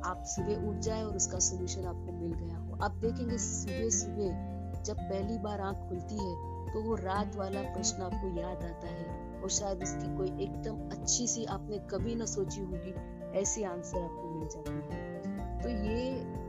आप 0.05 0.23
सुबह 0.25 0.69
उठ 0.69 0.75
जाए 0.75 1.03
और 1.03 1.15
उसका 1.15 1.39
सोल्यूशन 1.39 1.85
आपको 1.85 2.11
मिल 2.11 2.33
गया 2.33 2.57
हो। 2.57 2.77
आप 2.83 2.91
देखेंगे 2.91 3.37
सुबह 3.37 3.89
सुबह 3.89 4.81
जब 4.83 4.97
पहली 4.99 5.37
बार 5.37 5.61
आँख 5.61 5.77
खुलती 5.89 6.15
है 6.15 6.52
तो 6.73 6.81
वो 6.81 6.95
रात 6.95 7.35
वाला 7.35 7.61
प्रश्न 7.61 8.03
आपको 8.03 8.27
याद 8.39 8.63
आता 8.63 8.87
है 8.87 9.41
और 9.41 9.49
शायद 9.49 9.83
उसकी 9.83 10.17
कोई 10.17 10.43
एकदम 10.43 10.89
अच्छी 10.89 11.27
सी 11.27 11.45
आपने 11.45 11.77
कभी 11.77 12.15
ना 12.15 12.25
सोची 12.25 12.61
होगी, 12.61 12.93
ऐसी 13.39 13.63
आंसर 13.63 14.01
आपको 14.01 14.29
मिल 14.29 14.47
जाती 14.47 14.71
है। 14.71 15.61
तो 15.61 15.69
ये 15.69 16.41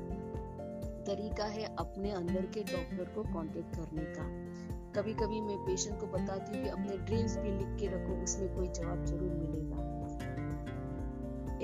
तरीका 1.06 1.44
है 1.44 1.64
अपने 1.78 2.10
अंदर 2.12 2.46
के 2.46 2.60
डॉक्टर 2.62 3.04
को 3.04 3.22
कांटेक्ट 3.22 3.76
करने 3.76 4.04
का। 4.04 4.24
कभी 5.00 5.14
कभी 5.14 5.40
मैं 5.40 5.56
पेशेंट 5.58 6.00
को 6.00 6.06
बताती 6.06 6.56
हूँ 6.56 6.64
कि 6.64 6.70
अपने 6.70 6.96
ड्रीम्स 6.96 7.36
भी 7.36 7.50
लिख 7.50 7.76
के 7.80 7.86
रखो, 7.86 8.22
उसमें 8.22 8.54
कोई 8.54 8.68
जवाब 8.68 9.04
ज़रूर 9.04 9.32
मिलेगा। 9.32 9.82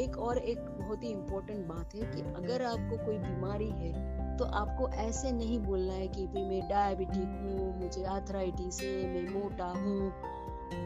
एक 0.02 0.18
और 0.18 0.38
एक 0.38 0.58
बहुत 0.58 1.02
ही 1.04 1.08
इम्पोर्टेंट 1.08 1.66
बात 1.66 1.94
है 1.94 2.00
कि 2.00 2.22
अगर 2.22 2.62
आपको 2.62 3.04
कोई 3.06 3.18
बीमारी 3.18 3.70
है 3.70 4.09
तो 4.40 4.44
आपको 4.56 4.88
ऐसे 4.98 5.30
नहीं 5.32 5.58
बोलना 5.58 5.92
है 5.92 6.06
कि 6.08 6.26
भाई 6.26 6.44
मैं 6.44 6.60
डायबिटिक 6.68 7.40
हूँ, 7.40 7.80
मुझे 7.80 8.04
आर्थराइटिस 8.04 8.80
है, 8.80 8.92
मैं 9.14 9.32
मोटा 9.32 9.66
हूँ 9.66 10.10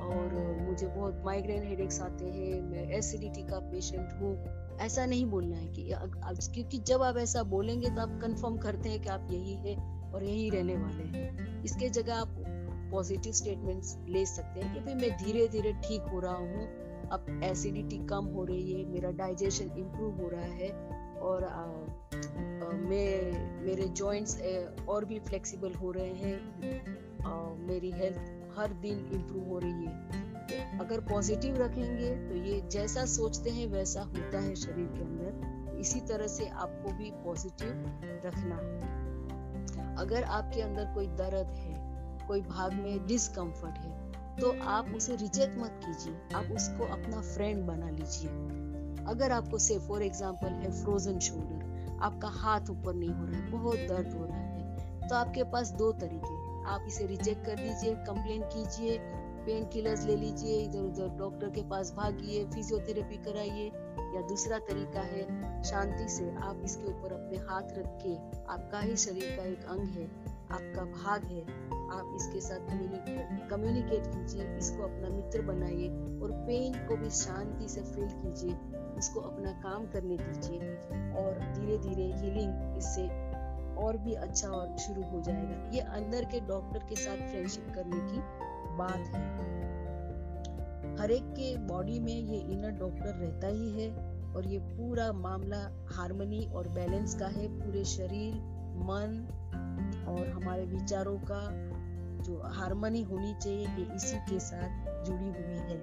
और 0.04 0.32
मुझे 0.61 0.87
बहुत 0.87 1.20
माइग्रेन 1.25 1.62
हेडेक्स 1.62 2.00
आते 2.00 2.25
हैं, 2.26 2.61
मैं 2.62 2.87
एसिडिटी 2.99 3.42
का 3.42 3.58
पेशेंट 3.70 4.12
हूँ। 4.20 4.78
ऐसा 4.80 5.04
नहीं 5.06 5.26
बोलना 5.26 5.56
है 5.56 5.66
कि 5.68 5.88
क्योंकि 6.54 6.78
जब 6.78 7.02
आप 7.02 7.16
ऐसा 7.16 7.42
बोलेंगे 7.42 7.90
तो 7.90 8.00
आप 8.02 8.18
कंफर्म 8.23 8.56
करते 8.56 8.88
हैं 8.88 9.00
कि 9.02 9.08
आप 9.08 9.28
यही 9.30 9.54
है 9.66 9.76
और 10.12 10.25
यही 10.25 10.49
रहने 10.50 10.76
वाले 10.76 11.04
हैं। 11.18 11.62
इसके 11.64 11.88
जगह 11.90 12.14
आप 12.14 12.34
पॉजिटिव 12.92 13.32
स्टेटमेंट्स 13.32 13.96
ले 14.08 14.25
सकते 14.26 14.61
हैं 14.61 14.75
कि 14.75 14.80
भाई 14.80 14.94
मैं 14.94 15.11
धीरे 15.16 15.46
धीरे 15.49 15.73
ठीक 15.84 16.11
हो 16.12 16.20
रहा 16.20 16.34
हूँ, 16.34 16.66
अब 17.11 17.40
एसिडिटी 17.44 17.99
कम 18.06 18.34
हो 18.34 18.44
रही 18.44 18.73
है, 18.73 18.84
मेरा 18.84 19.11
डाइजेशन 19.12 19.70
इम्प्रूव 19.78 20.20
हो 20.23 20.28
रहा 20.28 20.52
है 20.54 20.70
और 21.20 21.44
मैं, 22.64 23.62
मेरे 23.64 23.88
जॉइंट्स 23.92 24.38
और 24.88 25.04
भी 25.04 25.18
फ्लेक्सिबल 25.21 25.75
हो 25.75 25.90
रहे 25.90 26.14
हैं। 26.14 26.38
मेरी 27.66 27.90
हेल्थ 27.90 28.33
हर 28.56 28.73
दिन 28.83 28.99
इम्प्रूव 29.14 29.49
हो 29.49 29.59
रही 29.59 29.85
है। 29.85 30.78
अगर 30.80 31.00
पॉजिटिव 31.00 31.56
रखेंगे 31.56 32.11
तो 32.28 32.35
ये 32.44 32.61
जैसा 32.73 33.04
सोचते 33.06 33.50
हैं, 33.50 33.66
वैसा 33.68 34.02
होता 34.02 34.40
है 34.40 34.54
शरीर 34.56 34.87
के 34.88 35.02
अंदर। 35.02 35.78
इसी 35.80 36.00
तरह 36.02 36.26
से 36.26 36.49
आपको 36.49 36.92
भी 36.92 37.11
पॉजिटिव 37.25 37.71
रखना 38.26 38.56
है। 38.56 39.94
अगर 39.97 40.23
आपके 40.25 40.61
अंदर 40.62 40.92
कोई 40.94 41.06
दर्द 41.16 41.50
है, 41.56 41.75
कोई 42.26 42.40
भाग 42.42 42.73
में 42.75 43.06
डिस्कम्फर्ट 43.06 43.78
है 43.78 43.92
तो 44.37 44.50
आप 44.68 44.92
उसे 44.97 45.16
रिजेक्ट 45.16 45.59
मत 45.59 45.80
कीजिए। 45.85 46.14
आप 46.35 46.52
उसको 46.52 46.85
अपना 46.92 47.21
फ्रेंड 47.25 47.66
बना 47.66 47.90
लीजिए। 47.90 48.30
अगर 49.06 49.33
आपको 49.33 49.59
से 49.59 49.78
फॉर 49.78 50.02
एग्ज़ाम्पल 50.02 50.52
है 50.54 50.71
फ्रोजन 50.83 51.18
शोल्डर 51.18 51.63
आपका 52.04 52.28
हाथ 52.28 52.61
ऊपर 52.70 52.94
नहीं 52.94 53.11
हो 53.11 53.26
रहा 53.26 53.40
है, 53.40 53.50
बहुत 53.50 53.76
दर्द 53.76 54.14
हो 54.14 54.24
रहा 54.24 54.37
है। 54.37 54.76
तो 55.09 55.14
आपके 55.14 55.44
पास 55.44 55.70
दो 55.70 55.92
तरीके 55.92 56.33
हैं। 56.33 56.64
आप 56.64 56.85
इसे 56.88 57.07
रिजेक्ट 57.07 57.46
कर 57.46 57.55
दीजिए 57.55 57.94
कंप्लेन 57.94 58.42
कीजिए 58.42 58.98
पेन 59.46 59.64
किलर्स 59.64 60.05
ले 60.05 60.16
लीजिए, 60.16 60.62
इधर 60.62 60.78
उधर 60.78 61.09
डॉक्टर 61.09 61.50
के 61.50 61.62
पास 61.62 61.94
भागिए 61.96 62.44
फिजियोथेरेपी 62.44 63.16
कराइए। 63.16 63.72
या 64.14 64.20
दूसरा 64.20 64.59
तरीका 64.59 65.00
है, 65.00 65.62
शांति 65.62 66.09
से 66.09 66.35
आप 66.35 66.61
इसके 66.64 66.87
ऊपर 66.87 67.12
अपने 67.12 67.38
हाथ 67.38 67.62
रख 67.62 67.98
के, 68.07 68.14
आपका 68.52 68.81
ही 68.81 68.96
शरीर 68.96 69.37
का 69.37 69.42
एक 69.42 69.64
अंग 69.64 69.88
है। 69.88 70.34
आपका 70.50 70.85
भाग 70.85 71.24
है। 71.24 71.42
आप 71.90 72.12
इसके 72.16 72.40
साथ 72.40 72.70
कम्युनिकेट 73.50 74.07
कीजिए, 74.07 74.57
इसको 74.57 74.83
अपना 74.83 75.09
मित्र 75.09 75.42
बनाइए 75.42 75.88
और 76.22 76.33
पेन 76.46 76.74
को 76.88 76.96
भी 76.96 77.11
शांति 77.11 77.68
से 77.68 77.83
फील 77.83 78.09
कीजिए। 78.14 78.54
उसको 78.98 79.20
अपना 79.20 79.52
काम 79.61 79.87
करने 79.87 80.16
दीजिए 80.16 80.59
और 81.14 81.38
धीरे 81.54 81.78
धीरे 81.78 82.07
हीलिंग 82.14 82.76
इससे 82.78 83.07
और 83.76 83.96
भी 83.96 84.14
अच्छा 84.14 84.48
और 84.48 84.76
शुरू 84.78 85.02
हो 85.02 85.20
जाएगा। 85.20 85.70
ये 85.70 85.80
अंदर 85.80 86.24
के 86.24 86.40
डॉक्टर 86.40 86.87
के 86.88 86.96
साथ 86.96 87.28
फ्रेंडशिप 87.30 87.72
करने 87.74 88.00
की 88.11 88.18
बात 88.76 89.14
है। 89.14 89.22
हर 90.96 91.11
एक 91.11 91.24
के 91.30 91.57
बॉडी 91.66 91.98
में 92.00 92.12
ये 92.12 92.38
इनर 92.52 92.70
डॉक्टर 92.70 93.14
रहता 93.14 93.46
ही 93.46 93.70
है 93.72 93.88
और 94.35 94.46
ये 94.46 94.59
पूरा 94.59 95.12
मामला 95.12 95.59
हारमोनी 95.92 96.44
और 96.46 96.68
बैलेंस 96.68 97.14
का 97.14 97.26
है। 97.28 97.48
पूरे 97.59 97.85
शरीर, 97.85 98.35
मन 98.85 99.26
और 100.14 100.29
हमारे 100.29 100.64
विचारों 100.66 101.18
का 101.31 101.40
जो 102.22 102.40
हारमोनी 102.55 103.03
होनी 103.03 103.35
चाहिए 103.35 103.66
ये 103.68 103.94
इसी 103.96 104.16
के 104.31 104.38
साथ 104.40 105.05
जुड़ी 105.05 105.29
हुई 105.29 105.59
है। 105.62 105.79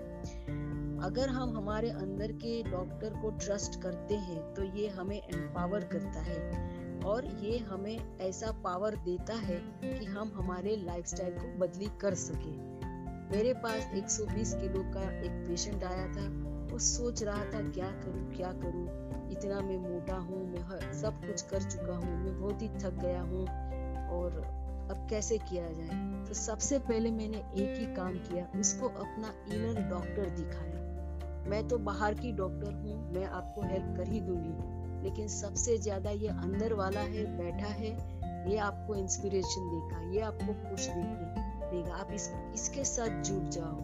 अगर 1.04 1.30
हम 1.30 1.56
हमारे 1.58 1.90
अंदर 1.90 2.32
के 2.32 2.62
डॉक्टर 2.64 3.14
को 3.22 3.30
ट्रस्ट 3.38 3.82
करते 3.82 4.16
हैं 4.16 4.54
तो 4.54 4.64
ये 4.78 4.88
हमें 4.88 5.18
एम्पावर 5.18 5.84
करता 5.84 6.22
है 6.22 7.00
और 7.06 7.26
ये 7.26 7.58
हमें 7.58 8.18
ऐसा 8.20 8.52
पावर 8.64 8.96
देता 8.96 9.36
है 9.36 9.58
कि 9.84 10.06
हम 10.06 10.32
हमारे 10.36 10.76
लाइफस्टाइल 10.76 11.34
को 11.34 11.58
बदली 11.60 11.90
कर 12.02 12.14
सके। 12.14 12.52
मेरे 13.32 13.54
पास 13.54 13.90
120 13.96 14.54
किलो 14.54 14.84
का 14.94 15.04
एक 15.22 15.46
पेशेंट 15.48 15.84
आया 15.84 16.06
था, 16.08 16.28
वो 16.72 16.80
सोच 16.80 17.24
रहा 17.24 17.44
था, 17.46 17.62
क्या 17.70 17.90
करूँ 18.02 18.34
क्या 18.34 18.52
करूँ? 18.54 18.88
इतना 19.32 19.60
मैं 19.62 19.78
मोटा 19.80 20.16
हूँ, 20.16 20.46
मैं 20.48 20.94
सब 20.94 21.22
कुछ 21.22 21.42
कर 21.42 21.62
चुका 21.62 21.96
हूँ, 21.96 22.18
मैं 22.18 22.40
बहुत 22.42 22.62
ही 22.62 22.70
थक 22.70 23.00
गया 23.02 23.22
हूँ। 23.22 23.46
और 24.12 24.42
अब 24.92 25.08
कैसे 25.10 25.38
किया 25.38 25.68
जाए? 25.68 26.26
तो 26.28 26.34
सबसे 26.34 26.80
पहले 26.80 27.12
मैंने 27.12 27.38
एक 27.38 27.80
ही 27.80 27.86
काम 27.96 28.14
किया, 28.14 28.48
उसको 28.60 28.88
अपना 28.88 29.34
इनर 29.56 29.82
डॉक्टर 29.90 30.30
दिखाया। 30.30 31.50
मैं 31.50 31.68
तो 31.68 31.78
बाहर 31.78 32.14
की 32.14 32.32
डॉक्टर 32.32 32.74
हूँ, 32.74 33.14
मैं 33.14 33.26
आपको 33.26 33.62
हेल्प 33.62 33.96
कर 33.98 34.08
ही 34.08 34.20
दूँगी। 34.22 35.04
लेकिन 35.04 35.28
सबसे 35.28 35.78
ज़्यादा 35.78 36.10
ये 36.10 36.28
अंदर 36.28 36.74
वाला 36.74 37.00
है, 37.00 37.26
बैठा 37.38 37.68
है, 37.68 37.92
ये 38.52 38.58
आपको 38.58 38.96
इंस्पिरेशन 38.96 39.70
देगा, 39.70 40.02
ये 40.12 40.22
आपको 40.22 40.54
खुश 40.70 40.88
देगी, 40.88 41.42
देगा। 41.72 41.96
आप 41.96 42.12
इस, 42.14 42.30
इसके 42.54 42.84
साथ 42.84 43.24
जुड़ 43.24 43.44
जाओ, 43.50 43.80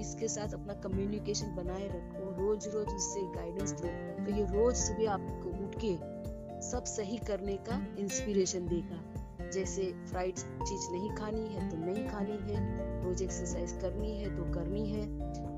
इसके 0.00 0.28
साथ 0.28 0.54
अपना 0.54 0.74
कम्युनिकेशन 0.74 1.54
बनाए 1.56 1.88
रखो 1.88 2.30
रोज 2.40 2.68
रोज 2.68 2.86
उससे 2.86 3.20
गाइडेंस 3.34 3.72
लो। 3.72 4.24
तो 4.24 4.36
ये 4.36 4.44
रोज 4.44 4.74
सुबह 4.74 5.10
आपको 5.10 5.64
उठ 5.64 5.74
के 5.84 5.96
सब 6.62 6.84
सही 6.84 7.18
करने 7.18 7.56
का 7.68 7.86
इंस्पिरेशन 7.98 8.66
देगा। 8.68 9.00
जैसे 9.52 9.82
फ्राइड 10.08 10.34
चीज़ 10.36 10.90
नहीं 10.92 11.10
खानी 11.14 11.46
है 11.48 11.68
तो 11.70 11.76
नहीं 11.76 12.06
खानी 12.08 12.38
है 12.44 12.58
रोज 13.04 13.22
एक्सरसाइज 13.22 13.72
करनी 13.82 14.16
है 14.18 14.36
तो 14.36 14.52
करनी 14.52 14.86
है। 14.88 15.02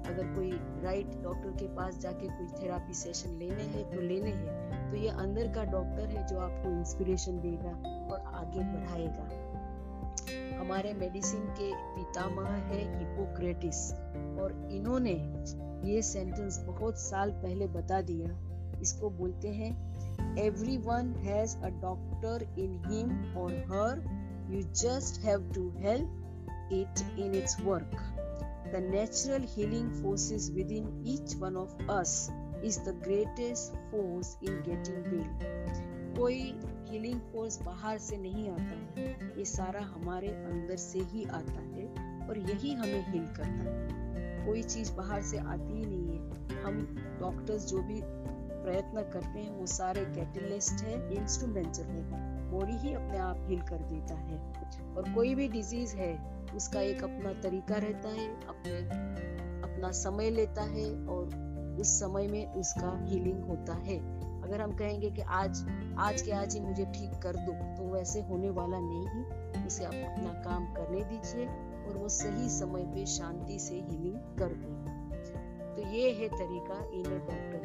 अगर 0.02 0.33
कोई 0.35 0.50
राइट 0.83 1.07
डॉक्टर 1.22 1.50
के 1.50 1.66
पास 1.74 1.98
जाके 1.98 2.28
कोई 2.28 2.46
थेरापी 2.62 2.94
सेशन 2.94 3.37
लेने 3.38 3.62
हैं 3.64 3.85
तो 3.90 4.00
लेने 4.00 4.31
हैं। 4.31 4.90
तो 4.90 4.96
ये 4.96 5.09
अंदर 5.09 5.52
का 5.52 5.64
डॉक्टर 5.64 6.07
है 6.09 6.26
जो 6.26 6.38
आपको 6.38 6.70
इंस्पिरेशन 6.70 7.40
देगा 7.40 7.70
और 8.12 8.20
आगे 8.35 8.61
बढ़ाएगा। 8.61 9.28
हमारे 10.61 10.92
मेडिसिन 10.94 11.40
के 11.59 11.70
पितामह 11.94 12.48
है 12.48 12.81
हिपोक्रेटिस 12.98 13.92
और 14.42 14.52
इन्होंने 14.72 15.14
ये 15.90 16.02
सेंटेंस 16.02 16.59
बहुत 16.59 16.98
साल 16.98 17.31
पहले 17.42 17.66
बता 17.68 18.00
दिया। 18.02 18.28
इसको 18.82 19.10
बोलते 19.10 19.48
हैं। 19.48 20.36
Every 20.38 20.76
one 20.76 21.14
has 21.18 21.56
a 21.56 21.68
doctor 21.68 22.54
in 22.58 22.82
him 22.86 23.36
और 23.36 23.52
हर 23.52 24.04
you 24.54 24.62
just 24.62 25.24
have 25.24 25.52
to 25.54 25.72
help 25.76 26.18
it 26.72 27.18
in 27.18 27.34
its 27.34 27.60
work 27.60 28.18
The 28.72 28.80
natural 28.80 29.42
healing 29.54 29.88
forces 30.02 30.44
within 30.50 30.84
each 31.04 31.32
one 31.40 31.56
of 31.62 31.72
us 31.94 32.12
is 32.64 32.76
the 32.86 32.92
greatest 33.06 33.74
force 33.90 34.30
in 34.46 34.54
getting 34.68 35.02
well. 35.10 35.42
कोई 36.18 36.60
healing 36.90 37.20
force 37.20 37.62
बाहर 37.62 37.98
से 37.98 38.16
नहीं 38.16 38.50
आता 38.50 39.00
है। 39.00 39.06
ये 39.38 39.44
सारा 39.44 39.80
हमारे 39.80 40.28
अंदर 40.28 40.76
से 40.76 40.98
ही 40.98 41.24
आता 41.24 41.52
है 41.52 41.86
और 42.28 42.38
यही 42.38 42.72
हमें 42.72 43.12
हील 43.12 43.26
करता 43.26 43.70
है। 43.70 44.46
कोई 44.46 44.62
चीज़ 44.62 44.92
बाहर 44.92 45.22
से 45.22 45.38
आती 45.38 45.72
ही 45.72 45.86
नहीं 45.86 46.08
है। 46.08 46.62
हम 46.62 46.96
डॉक्टर्स 47.20 47.66
जो 47.66 47.82
भी 47.82 48.00
प्रयत्न 48.62 49.11
करते 49.12 49.38
हैं, 49.38 49.51
वो 49.51 49.66
सारे 49.66 50.05
कैटलिस्ट 50.05 50.85
है 50.85 51.14
इंस्ट्रूमेंटल 51.14 51.83
है। 51.83 52.03
बॉडी 52.51 52.72
ही 52.72 52.94
अपने 52.94 53.18
आप 53.18 53.46
हील 53.48 53.61
कर 53.61 53.79
देता 53.79 54.14
है। 54.14 54.53
और 54.96 55.14
कोई 55.14 55.35
भी 55.35 55.48
डिज़ीज़ 55.48 55.96
है, 55.96 56.44
उसका 56.57 56.81
एक 56.81 57.05
अपना 57.05 57.33
तरीका 57.42 57.75
रहता 57.75 58.09
है, 58.09 58.29
अपने, 58.46 58.79
अपना 59.72 59.90
समय 59.90 60.31
लेता 60.31 60.62
है 60.62 61.07
और 61.07 61.53
उस 61.81 62.01
समय 62.01 62.27
में 62.27 62.53
उसका 62.53 63.05
हीलिंग 63.05 63.44
होता 63.44 63.75
है। 63.75 64.22
अगर 64.42 64.61
हम 64.61 64.72
कहेंगे 64.72 65.11
कि 65.11 65.22
आज 65.22 65.66
आज 65.98 66.22
के 66.22 66.31
आज 66.31 66.55
ही 66.55 66.61
मुझे 66.61 66.85
ठीक 66.85 67.22
कर 67.22 67.37
दो 67.37 67.53
तो 67.53 67.92
वैसे 67.92 68.20
होने 68.20 68.51
वाला 68.51 68.79
नहीं 68.81 69.64
उसे 69.66 69.85
आप 69.85 69.94
अपना 69.94 70.33
काम 70.33 70.66
करने 70.66 71.05
दीजिए 71.05 71.46
और 71.87 71.96
वो 71.96 72.09
सही 72.09 72.48
समय 72.48 72.83
पे 72.83 73.07
शांति 73.07 73.59
से 73.59 73.75
हीलिंग 73.75 74.14
कर 74.14 74.48
देगा 74.48 75.03
तो 75.75 75.83
ये 75.83 76.11
है 76.11 76.29
तरीका 76.29 76.75
इनर 76.75 77.18
डॉक्टर 77.18 77.62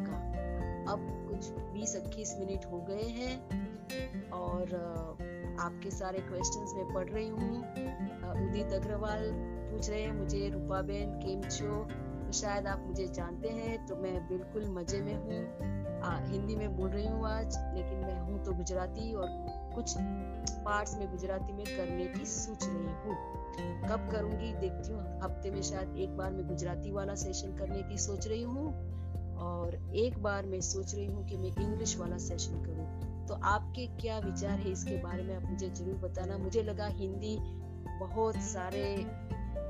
अब 0.87 0.99
कुछ 1.29 1.49
20-21 1.73 2.35
मिनट 2.39 2.65
हो 2.71 2.79
गए 2.89 3.07
हैं 3.11 4.29
और 4.31 4.75
आपके 5.59 5.91
सारे 5.91 6.19
क्वेश्चंस 6.19 6.73
मैं 6.75 6.93
पढ़ 6.93 7.09
रही 7.09 7.27
हूँ। 7.27 7.57
उदित 8.37 8.73
अग्रवाल 8.73 9.29
पूछ 9.71 9.89
रहे 9.89 10.01
हैं, 10.01 10.13
मुझे 10.13 10.49
रूपा 10.49 10.81
बेन 10.81 11.11
केम 11.19 11.41
छो 11.49 11.83
तो 12.25 12.31
शायद 12.33 12.67
आप 12.67 12.83
मुझे 12.87 13.07
जानते 13.07 13.49
हैं 13.49 13.85
तो 13.87 13.95
मैं 13.95 14.15
बिल्कुल 14.27 14.65
मज़े 14.71 15.01
में 15.01 15.15
हूँ। 15.15 15.75
हिंदी 16.27 16.55
में 16.55 16.75
बोल 16.77 16.89
रही 16.89 17.05
हूँ 17.07 17.25
आज, 17.27 17.57
लेकिन 17.75 17.99
मैं 17.99 18.19
हूँ 18.21 18.43
तो 18.45 18.51
गुजराती 18.53 19.13
और 19.13 19.27
कुछ 19.75 19.93
पार्ट्स 20.65 20.97
में 20.97 21.09
गुजराती 21.11 21.53
में 21.53 21.65
करने 21.67 22.05
की 22.07 22.25
सोच 22.25 22.65
रही 22.65 22.93
हूँ। 23.03 23.15
कब 23.89 24.09
करूँगी, 24.11 24.51
देखती 24.53 24.91
हूँ, 24.93 25.01
हफ़्ते 25.23 25.51
में 25.51 25.61
शायद 25.61 25.97
एक 25.97 26.17
बार 26.17 26.31
मैं 26.31 26.47
गुजराती 26.47 26.91
वाला 26.91 27.15
सेशन 27.15 27.55
करने 27.57 27.81
की 27.83 27.97
सोच 27.97 28.27
रही 28.27 28.43
हूँ। 28.43 28.67
और 29.39 29.75
एक 29.95 30.17
बार 30.23 30.45
मैं 30.45 30.61
सोच 30.61 30.95
रही 30.95 31.05
हूँ 31.05 31.25
कि 31.27 31.37
मैं 31.37 31.51
इंग्लिश 31.61 31.97
वाला 31.97 32.17
सेशन 32.17 32.63
करूँ। 32.63 33.25
तो 33.27 33.33
आपके 33.33 33.85
क्या 33.87 34.17
विचार 34.19 34.59
है 34.59 34.71
इसके 34.71 34.97
बारे 34.97 35.23
में 35.23 35.35
आप 35.35 35.43
मुझे 35.43 35.69
ज़रूर 35.69 35.95
बताना। 35.97 36.37
मुझे 36.37 36.63
लगा 36.63 36.85
हिंदी 36.85 37.37
बहुत 37.99 38.35
सारे 38.35 38.95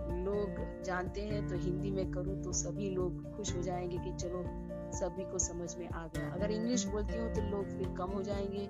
लोग 0.08 0.84
जानते 0.84 1.22
हैं 1.22 1.48
तो 1.48 1.56
हिंदी 1.56 1.92
में 1.92 2.12
करूँ 2.12 2.42
तो 2.44 2.52
सभी 2.54 2.90
लोग 2.90 3.38
खुश 3.38 3.56
हो 3.56 3.62
जाएँगे 3.62 3.98
कि 3.98 4.12
चलो 4.12 4.44
सभी 4.92 5.24
को 5.24 5.40
समझ 5.40 5.76
में 5.76 5.88
आ 5.90 6.06
गया। 6.08 6.30
अगर 6.34 6.52
इंग्लिश 6.52 6.86
बोलती 6.86 7.18
हूँ 7.18 7.34
तो 7.34 7.42
लोग 7.42 7.66
फिर 7.70 7.88
कम 7.88 8.12
हो 8.12 8.22
जाएँगे 8.24 8.68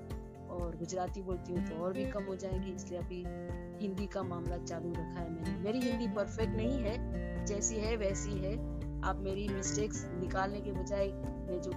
और 0.49 0.75
गुजराती 0.77 1.21
बोलती 1.21 1.53
हूँ 1.53 1.65
तो 1.67 1.75
और 1.75 1.93
भी 1.93 2.05
कम 2.05 2.23
हो 2.23 2.35
जाएगी। 2.35 2.71
इसलिए 2.71 2.99
अभी 2.99 3.23
हिंदी 3.81 4.07
का 4.07 4.23
मामला 4.23 4.57
चालू 4.57 4.91
रखा 4.91 5.19
है 5.19 5.29
मैंने। 5.31 5.57
मेरी 5.63 5.79
हिंदी 5.79 6.07
परफेक्ट 6.07 6.55
नहीं 6.55 6.79
है, 6.79 7.45
जैसी 7.45 7.75
है, 7.75 7.95
वैसी 7.95 8.37
है। 8.39 8.55
आप 9.07 9.19
मेरी 9.19 9.47
मिस्टेक्स 9.47 10.05
निकालने 10.19 10.61
के 10.61 10.71
बजाय 10.71 11.07
मैं 11.47 11.61
जो 11.61 11.71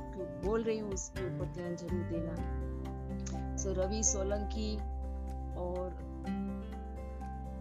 बोल 0.44 0.62
रही 0.62 0.78
हूँ 0.78 0.92
उसके 0.92 1.26
ऊपर 1.26 1.46
ध्यान 1.46 1.76
ज़रूर 1.76 2.02
देना। 2.02 3.56
सो 3.56 3.70
so, 3.70 3.76
रवि 3.78 4.02
सोलंकी 4.02 4.76
और 5.56 6.08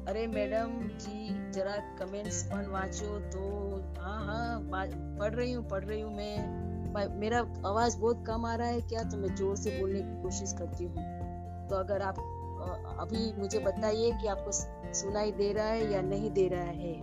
अरे 0.07 0.27
मैडम 0.27 0.71
जी 0.97 1.51
जरा 1.51 1.75
कमेंट्स 1.99 2.43
पढ़ 2.43 2.67
वाचो 2.67 3.19
तो 3.19 3.41
हाँ 4.01 4.25
हाँ 4.25 4.59
पढ़ 5.19 5.33
रही 5.33 5.51
हूँ 5.51 5.67
पढ़ 5.69 5.83
रही 5.83 6.01
हूँ 6.01 6.15
मैं। 6.15 7.07
मेरा 7.19 7.39
आवाज़ 7.65 7.97
बहुत 7.97 8.23
कम 8.27 8.45
आ 8.45 8.55
रहा 8.55 8.67
है 8.67 8.81
क्या? 8.81 9.03
तो 9.03 9.17
मैं 9.17 9.35
ज़ोर 9.35 9.55
से 9.55 9.79
बोलने 9.79 9.99
की 9.99 10.21
कोशिश 10.21 10.53
करती 10.53 10.83
हूँ। 10.83 11.67
तो 11.67 11.75
अगर 11.75 12.01
आप 12.01 12.19
अभी 12.99 13.31
मुझे 13.33 13.59
बताइए 13.59 14.11
कि 14.11 14.27
आपको 14.27 14.51
सुनाई 14.93 15.31
दे 15.31 15.53
रहा 15.53 15.65
है 15.65 15.91
या 15.93 16.01
नहीं 16.01 16.31
दे 16.31 16.47
रहा 16.47 16.63
है। 16.63 16.93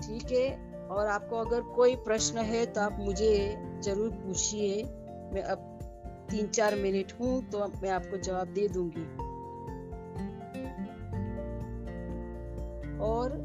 ठीक 0.00 0.32
है? 0.32 0.71
और 0.90 1.06
आपको 1.06 1.36
अगर 1.36 1.60
कोई 1.76 1.94
प्रश्न 2.04 2.38
है 2.44 2.64
तो 2.66 2.80
आप 2.80 2.96
मुझे 3.00 3.34
ज़रूर 3.84 4.10
पूछिए। 4.16 4.82
मैं 5.34 5.42
अब 5.42 5.68
तीन 6.30 6.46
चार 6.48 6.74
मिनट 6.74 7.12
हूँ 7.20 7.42
तो 7.50 7.66
मैं 7.82 7.90
आपको 7.90 8.16
जवाब 8.18 8.48
दे 8.48 8.66
दूँगी। 8.68 9.04
और 13.02 13.40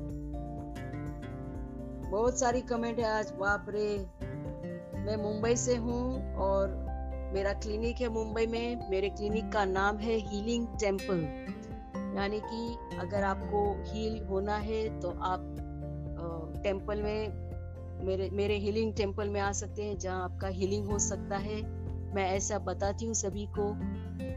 बहुत 2.12 2.40
सारी 2.40 2.62
कमेंट 2.64 3.00
है 3.00 3.06
आज, 3.08 3.32
बाप 3.32 3.66
रे। 3.70 3.88
मैं 4.98 5.16
मुंबई 5.18 5.56
से 5.56 5.76
हूँ 5.76 6.36
और 6.36 6.76
मेरा 7.34 7.54
क्लिनिक 7.56 8.02
है 8.02 8.10
मुंबई 8.10 8.46
में। 8.48 8.90
मेरे 8.90 9.10
क्लिनिक 9.10 9.52
का 9.54 9.64
नाम 9.66 9.98
है 9.98 10.16
हीलिंग 10.28 10.68
टेंपल 10.80 11.24
यानी 12.18 12.40
कि 12.44 12.98
अगर 12.98 13.24
आपको 13.24 13.64
हील 13.86 14.22
होना 14.28 14.56
है 14.60 15.00
तो 15.00 15.10
आप 15.24 15.67
टेंपल 16.64 17.02
में 17.02 17.48
मेरे 18.06 18.30
मेरे 18.30 18.58
हीलिंग 18.58 18.94
टेंपल 18.94 19.30
में 19.30 19.42
आ 19.42 19.52
सकते 19.52 19.84
हैं, 19.84 19.98
जहाँ 19.98 20.24
आपका 20.24 20.48
हीलिंग 20.48 20.88
हो 20.88 21.00
सकता 21.00 21.38
है। 21.38 21.62
मैं 22.16 22.26
ऐसा 22.26 22.60
बताती 22.60 23.06
हूँ 23.06 23.14
सभी 23.14 23.46
को 23.46 23.74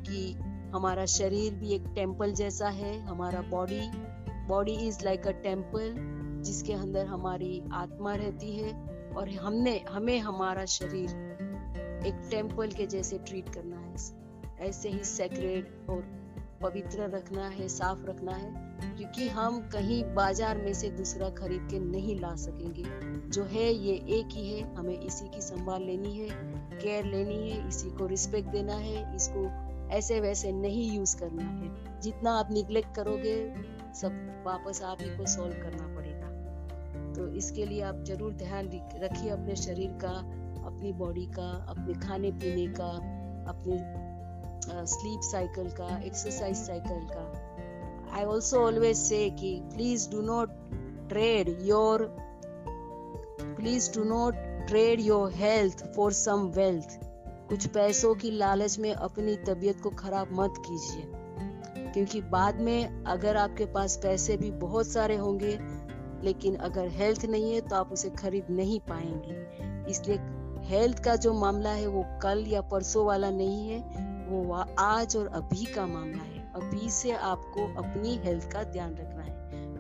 कि 0.02 0.32
हमारा 0.74 1.06
शरीर 1.06 1.54
भी 1.54 1.72
एक 1.72 1.84
टेंपल 1.94 2.32
जैसा 2.32 2.68
है, 2.68 3.00
हमारा 3.00 3.40
body 3.40 3.80
body 4.46 4.72
is 4.72 5.04
like 5.04 5.26
a 5.26 5.30
temple 5.30 5.94
जिसके 6.42 6.72
अंदर 6.72 7.06
हमारी 7.06 7.62
आत्मा 7.72 8.14
रहती 8.14 8.56
है 8.56 8.72
और 9.16 9.28
हमने, 9.28 9.84
हमें 9.90 10.18
हमारा 10.18 10.64
शरीर 10.64 11.10
एक 12.06 12.28
टेंपल 12.30 12.68
के 12.68 12.86
जैसे 12.86 13.18
ट्रीट 13.18 13.48
करना 13.48 13.76
है। 13.76 13.96
ऐसे 14.68 14.88
ही 14.88 15.04
सेक्रेट 15.04 15.86
और 15.90 16.02
पवित्र 16.62 17.10
रखना 17.10 17.48
है, 17.48 17.68
साफ़ 17.68 18.06
रखना 18.06 18.32
है। 18.32 18.69
क्योंकि 18.80 19.28
हम 19.28 19.60
कहीं 19.60 20.02
बाज़ार 20.04 20.58
में 20.58 20.72
से 20.74 20.90
दूसरा 20.90 21.28
खरीद 21.30 21.68
के 21.70 21.78
नहीं 21.78 22.20
ला 22.20 22.34
सकेंगे। 22.34 22.84
जो 23.30 23.44
है, 23.44 23.72
ये 23.74 23.94
एक 24.18 24.26
ही 24.32 24.52
है। 24.52 24.74
हमें 24.74 25.00
इसी 25.00 25.28
की 25.28 25.40
संभाल 25.40 25.82
लेनी 25.82 26.18
है, 26.18 26.28
केयर 26.78 27.04
लेनी 27.04 27.50
है, 27.50 27.68
इसी 27.68 27.90
को 27.90 28.06
रिस्पेक्ट 28.06 28.48
देना 28.48 28.74
है, 28.74 29.16
इसको 29.16 29.46
ऐसे 29.90 30.20
वैसे 30.20 30.52
नहीं 30.52 30.96
यूज़ 30.96 31.16
करना 31.16 31.42
है। 31.42 32.00
जितना 32.00 32.32
आप 32.32 32.52
निग्लेक्ट 32.52 32.94
करोगे, 32.94 33.54
सब 33.94 34.42
वापस 34.46 34.82
आप 34.82 34.98
ही 35.00 35.16
को 35.16 35.26
सॉल्व 35.26 35.52
करना 35.52 35.94
पड़ेगा। 35.94 36.28
तो 37.14 37.28
इसके 37.28 37.66
लिए 37.66 37.82
आप 37.82 38.04
ज़रूर 38.04 38.32
ध्यान 38.32 38.70
रखिए 38.96 39.30
अपने 39.30 39.56
शरीर 39.56 39.90
का, 39.90 40.18
अपनी 40.66 40.92
बॉडी 40.92 41.26
का, 41.26 41.66
अपने 41.68 41.94
खाने 41.94 42.30
पीने 42.32 42.66
का, 42.66 42.90
अपने 43.50 43.76
स्लीप 44.86 45.20
साइकिल 45.20 45.70
का 45.70 45.98
एक्सरसाइज 45.98 46.56
साइकिल 46.56 47.06
का। 47.10 47.49
आई 48.12 48.24
ऑल्सो 48.24 48.56
ऑलवेज 48.58 48.96
से 48.96 49.30
कि 49.30 49.60
please 49.64 50.10
do 50.10 50.20
not 50.22 50.50
trade 51.08 51.56
your 51.60 52.02
please 53.40 53.90
do 53.94 54.04
not 54.04 54.34
trade 54.68 55.00
your 55.00 55.32
health 55.32 55.84
for 55.96 56.12
some 56.12 56.46
wealth 56.56 57.00
कुछ 57.48 57.66
पैसों 57.66 58.14
की 58.14 58.30
लालच 58.30 58.78
में 58.78 58.92
अपनी 58.92 59.36
तबीयत 59.36 59.80
को 59.80 59.90
खराब 59.90 60.28
मत 60.32 60.54
कीजिए। 60.58 61.12
क्योंकि 61.92 62.20
बाद 62.22 62.60
में 62.60 63.04
अगर 63.04 63.36
आपके 63.36 63.64
पास 63.64 63.96
पैसे 63.96 64.36
भी 64.36 64.50
बहुत 64.50 64.86
सारे 64.86 65.16
होंगे, 65.16 65.58
लेकिन 66.22 66.56
अगर 66.56 66.88
हेल्थ 66.88 67.24
नहीं 67.24 67.52
है 67.54 67.60
तो 67.60 67.76
आप 67.76 67.92
उसे 67.92 68.10
खरीद 68.10 68.46
नहीं 68.50 68.80
पाएँगे। 68.80 69.90
इसलिए 69.90 70.18
हेल्थ 70.64 71.04
का 71.04 71.16
जो 71.16 71.32
मामला 71.34 71.70
है, 71.70 71.86
वो 71.86 72.04
कल 72.22 72.44
या 72.48 72.60
परसों 72.60 73.06
वाला 73.06 73.30
नहीं 73.30 73.68
है 73.68 73.80
वो 74.28 74.52
आज 74.78 75.16
और 75.16 75.26
अभी 75.26 75.64
का 75.64 75.86
मामला 75.86 76.22
है। 76.22 76.39
अभी 76.60 76.90
से 76.90 77.12
आपको 77.12 77.82
अपनी 77.82 78.16
हेल्थ 78.16 78.52
का 78.52 78.62
ध्यान 78.62 78.94
रखना 78.94 79.22
है। 79.22 79.30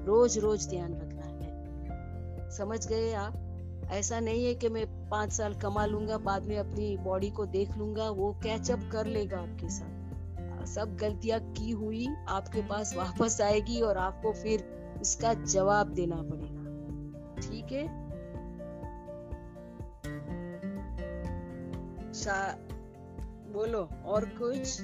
रोज 0.04 0.38
रोज 0.38 0.68
ध्यान 0.68 0.94
रखना 0.94 1.22
है। 1.22 2.50
समझ 2.50 2.88
गए 2.88 3.12
आप? 3.12 3.34
ऐसा 3.90 4.20
नहीं 4.20 4.44
है 4.44 4.54
कि 4.54 4.68
मैं 4.68 5.08
पाँच 5.08 5.32
साल 5.32 5.54
कमा 5.54 5.86
लूँगा, 5.86 6.18
बाद 6.18 6.42
में 6.42 6.58
अपनी 6.58 6.96
बॉडी 6.96 7.30
को 7.30 7.46
देख 7.46 7.76
लूँगा, 7.76 8.10
वो 8.10 8.32
कैचअप 8.42 8.88
कर 8.92 9.06
लेगा 9.06 9.38
आपके 9.38 9.68
साथ। 9.68 10.00
सब 10.66 10.96
गलतियाँ 10.96 11.52
की 11.52 11.70
हुई 11.70 12.06
आपके 12.28 12.62
पास 12.62 12.96
वापस 12.96 13.40
आएगी 13.40 13.80
और 13.80 13.98
आपको 13.98 14.32
फिर 14.32 14.64
उसका 15.00 15.34
जवाब 15.34 15.86
देना 15.86 16.16
पड़ेगा। 16.16 16.60
ठीक 17.40 17.72
है? 17.72 18.10
बोलो, 23.52 23.88
और 24.04 24.24
कुछ? 24.24 24.82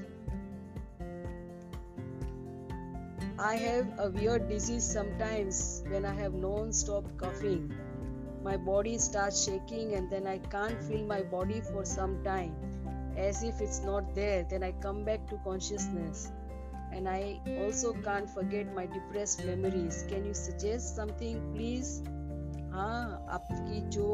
I 3.40 3.56
have 3.56 4.00
a 4.00 4.10
weird 4.10 4.50
disease 4.50 4.84
sometimes 4.84 5.84
when 5.88 6.06
I 6.06 6.14
have 6.14 6.34
non-stop 6.34 7.06
coughing. 7.18 7.74
My 8.44 8.58
body 8.58 8.98
starts 8.98 9.46
shaking 9.46 9.96
and 9.96 10.10
then 10.10 10.28
I 10.28 10.38
can't 10.40 10.84
feel 10.84 11.06
my 11.06 11.22
body 11.22 11.62
for 11.62 11.86
some 11.86 12.24
time. 12.24 12.56
As 13.18 13.44
if 13.44 13.62
it's 13.62 13.82
not 13.82 14.16
there, 14.16 14.46
then 14.50 14.64
I 14.64 14.72
come 14.74 15.04
back 15.04 15.28
to 15.30 15.38
consciousness. 15.44 16.32
and 16.94 17.08
I 17.08 17.40
also 17.62 17.94
can't 17.94 18.30
forget 18.30 18.74
my 18.76 18.86
depressed 18.86 19.46
memories. 19.46 20.06
Can 20.10 20.26
you 20.26 20.34
suggest 20.34 20.96
something 20.96 21.38
please? 21.54 22.02
हाँ 22.72 23.28
आपकी 23.36 23.80
जो 23.92 24.08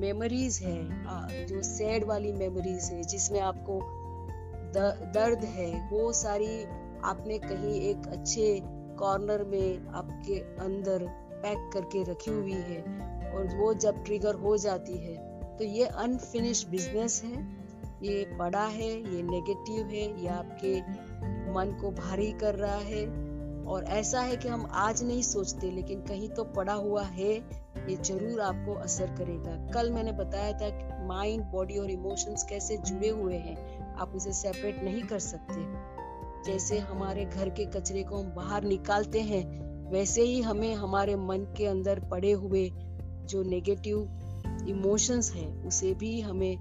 memories 0.00 0.58
है 0.62 1.46
जो 1.46 1.62
sad 1.62 2.04
वाली 2.08 2.32
memories 2.32 2.84
है 2.92 3.02
जिसमें 3.12 3.40
आपको 3.40 3.80
दर्द 5.16 5.44
है 5.56 5.68
वो 5.90 6.12
सारी 6.20 6.54
आपने 7.05 7.37
कहीं 7.39 7.79
एक 7.81 8.07
अच्छे 8.09 8.59
कॉर्नर 8.99 9.43
में 9.43 9.87
आपके 9.95 10.39
अंदर 10.63 11.05
पैक 11.35 11.69
करके 11.73 12.03
रखी 12.03 12.31
हुई 12.31 12.61
है 12.63 12.81
और 13.31 13.55
वो 13.57 13.73
जब 13.73 14.03
ट्रिगर 14.03 14.35
हो 14.35 14.57
जाती 14.57 14.97
है 14.97 15.15
तो 15.57 15.63
ये 15.63 15.85
अनफिनिश 15.85 16.65
बिज़नेस 16.67 17.21
है। 17.23 17.43
ये 18.03 18.25
बड़ा 18.37 18.65
है, 18.65 18.89
ये 18.89 19.21
नेगेटिव 19.23 19.85
है, 19.87 20.21
ये 20.21 20.27
आपके 20.29 20.79
मन 21.53 21.77
को 21.81 21.91
भारी 21.91 22.31
कर 22.31 22.55
रहा 22.55 22.77
है। 22.77 23.05
और 23.65 23.83
ऐसा 23.83 24.19
है 24.21 24.35
कि 24.37 24.47
हम 24.47 24.65
आज 24.71 25.03
नहीं 25.03 25.21
सोचते, 25.21 25.69
लेकिन 25.71 26.01
कहीं 26.01 26.29
तो 26.29 26.43
पड़ा 26.55 26.73
हुआ 26.73 27.03
है, 27.03 27.31
ये 27.89 27.95
ज़रूर 27.95 28.41
आपको 28.41 28.73
असर 28.73 29.15
करेगा। 29.17 29.55
कल 29.73 29.91
मैंने 29.91 30.11
बताया 30.11 30.51
था 30.53 30.69
कि 30.69 31.07
माइंड 31.07 31.43
बॉडी 31.43 31.77
और 31.77 31.91
इमोशंस 31.91 32.45
कैसे 32.49 32.77
जुड़े 32.77 33.09
हुए 33.09 33.37
हैं, 33.37 33.57
आप 33.95 34.15
उसे 34.15 34.33
सेपरेट 34.33 34.83
नहीं 34.83 35.03
कर 35.03 35.19
सकते। 35.19 35.63
जैसे 36.45 36.79
हमारे 36.79 37.25
घर 37.25 37.49
के 37.49 37.65
कचरे 37.65 38.03
को 38.03 38.17
हम 38.17 38.29
बाहर 38.31 38.63
निकालते 38.63 39.21
हैं, 39.21 39.43
वैसे 39.91 40.21
ही 40.21 40.41
हमें 40.41 40.73
हमारे 40.75 41.15
मन 41.15 41.45
के 41.57 41.65
अंदर 41.65 41.99
पड़े 41.99 42.31
हुए 42.31 42.69
जो 43.25 43.43
नेगेटिव 43.43 44.65
इमोशंस 44.69 45.31
है, 45.31 45.47
उसे 45.63 45.93
भी 45.93 46.19
हमें 46.21 46.57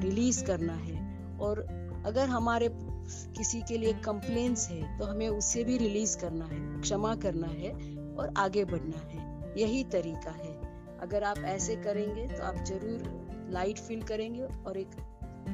रिलीज़ 0.00 0.44
करना 0.44 0.74
है। 0.74 0.96
और 1.38 1.60
अगर 2.06 2.28
हमारे 2.28 2.68
किसी 3.36 3.60
के 3.62 3.78
लिए 3.78 3.92
कंप्लेन्स 4.04 4.68
है 4.70 4.98
तो 4.98 5.04
हमें 5.04 5.28
उससे 5.28 5.64
भी 5.64 5.76
रिलीज़ 5.78 6.18
करना 6.18 6.44
है, 6.44 6.80
क्षमा 6.80 7.14
करना 7.16 7.46
है 7.46 7.70
और 8.16 8.32
आगे 8.36 8.64
बढ़ना 8.64 8.98
है। 9.08 9.52
यही 9.56 9.84
तरीका 9.84 10.30
है। 10.30 10.56
अगर 11.00 11.24
आप 11.24 11.38
ऐसे 11.38 11.76
करेंगे 11.76 12.26
तो 12.28 12.42
आप 12.42 12.64
ज़रूर 12.64 13.48
लाइट 13.52 13.78
फील 13.78 14.02
करेंगे 14.02 14.42
और 14.66 14.76
एक 14.76 14.90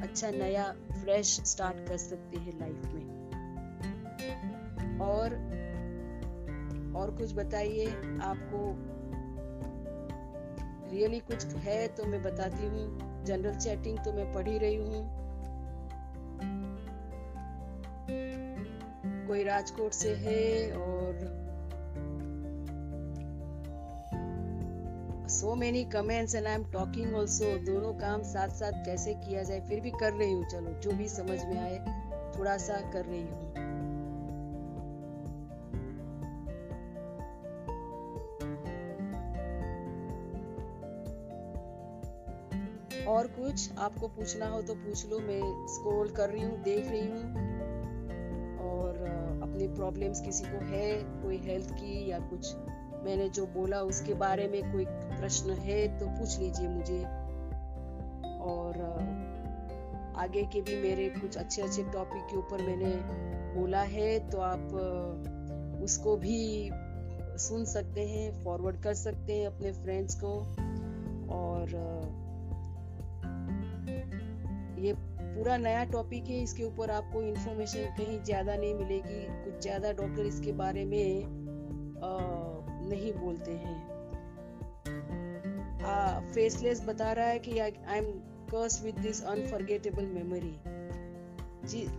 अच्छा 0.03 0.31
नया 0.31 0.71
फ्रेश 0.93 1.39
स्टार्ट 1.45 1.87
कर 1.87 1.97
सकते 1.97 2.37
हैं 2.37 2.59
लाइफ 2.59 2.85
में। 2.85 3.14
और 5.01 5.33
और 6.95 7.11
कुछ 7.11 7.33
बताइए, 7.33 7.85
आपको 8.23 8.59
रियली 10.91 11.19
कुछ 11.19 11.45
है 11.45 11.87
तो 11.87 12.05
मैं 12.05 12.21
बताती 12.23 12.67
हूँ। 12.67 13.23
जनरल 13.25 13.55
चैटिंग 13.55 13.97
तो 13.97 14.13
मैं 14.13 14.33
पढ़ 14.33 14.47
ही 14.47 14.57
रही 14.57 14.75
हूँ। 14.75 15.23
कोई 19.27 19.43
राजकोट 19.43 19.91
से 19.91 20.13
है 20.15 20.71
और 20.71 21.33
so 25.29 25.55
many 25.55 25.83
comments 25.83 26.35
and 26.35 26.47
I 26.47 26.53
am 26.53 26.63
talking 26.63 27.15
also 27.15 27.45
दोनों 27.65 27.93
काम 27.93 28.23
साथ 28.23 28.49
साथ 28.49 28.85
कैसे 28.85 29.13
किया 29.13 29.43
जाए, 29.43 29.59
फिर 29.59 29.79
भी 29.79 29.91
कर 29.91 30.13
रही 30.13 30.31
हूँ। 30.31 30.45
चलो, 30.45 30.79
जो 30.81 30.91
भी 30.91 31.07
समझ 31.07 31.43
में 31.45 31.57
आए, 31.57 31.79
थोड़ा 32.37 32.57
सा 32.57 32.79
कर 32.91 33.05
रही 33.05 33.21
हूँ। 33.21 33.44
और 43.07 43.27
कुछ 43.27 43.77
आपको 43.77 44.07
पूछना 44.07 44.47
हो 44.47 44.61
तो 44.61 44.75
पूछ 44.75 45.05
लो, 45.09 45.19
मैं 45.19 45.67
स्क्रॉल 45.67 46.09
कर 46.09 46.29
रही 46.29 46.43
हूँ, 46.43 46.63
देख 46.63 46.89
रही 46.89 47.07
हूँ। 47.07 47.23
और 48.65 48.97
अपनी 49.43 49.67
प्रॉब्लम्स 49.67 50.21
किसी 50.21 50.45
को 50.45 50.63
है, 50.65 50.93
कोई 51.23 51.37
हेल्थ 51.37 51.71
की 51.71 52.11
या 52.11 52.19
कुछ? 52.19 52.55
मैंने 53.05 53.29
जो 53.29 53.45
बोला 53.45 53.81
उसके 53.81 54.13
बारे 54.13 54.47
में 54.47 54.71
कोई 54.71 54.85
प्रश्न 54.85 55.51
है 55.51 55.99
तो 55.99 56.05
पूछ 56.05 56.39
लीजिए 56.39 56.67
मुझे। 56.67 57.03
और 58.45 58.81
आगे 60.17 60.43
के 60.43 60.61
भी 60.61 60.75
मेरे 60.81 61.09
कुछ 61.09 61.37
अच्छे 61.37 61.61
अच्छे 61.61 61.83
टॉपिक 61.83 62.21
के 62.21 62.37
ऊपर 62.37 62.61
मैंने 62.61 62.93
बोला 63.59 63.81
है 63.81 64.29
तो 64.29 64.39
आप 64.39 65.81
उसको 65.83 66.15
भी 66.17 66.69
सुन 67.37 67.65
सकते 67.65 68.01
हैं 68.01 68.43
फॉरवर्ड 68.43 68.81
कर 68.83 68.93
सकते 68.93 69.33
हैं 69.33 69.47
अपने 69.47 69.71
फ्रेंड्स 69.71 70.15
को। 70.23 70.33
और 71.35 71.73
पूरा 75.35 75.57
नया 75.57 75.83
टॉपिक 75.91 76.25
है 76.25 76.41
इसके 76.43 76.63
ऊपर 76.63 76.91
आपको 76.91 77.21
इंफॉर्मेशन 77.21 77.95
कहीं 77.97 78.21
ज़्यादा 78.23 78.55
नहीं 78.55 78.73
मिलेगी 78.75 79.25
कुछ 79.43 79.61
ज़्यादा 79.61 79.91
डॉक्टर 79.93 80.25
इसके 80.25 80.51
बारे 80.61 80.85
में 80.85 81.23
आ, 81.23 82.11
नहीं 82.89 83.13
बोलते 83.13 83.51
हैं। 83.51 83.93
फेसलेस 86.33 86.81
बता 86.85 87.11
रहा 87.11 87.25
है 87.27 87.39
कि 87.39 87.57
I 87.59 87.97
am 87.97 88.05
curse 88.51 88.83
with 88.83 88.99
this 88.99 89.21
unforgettable 89.25 90.05
memory 90.13 90.55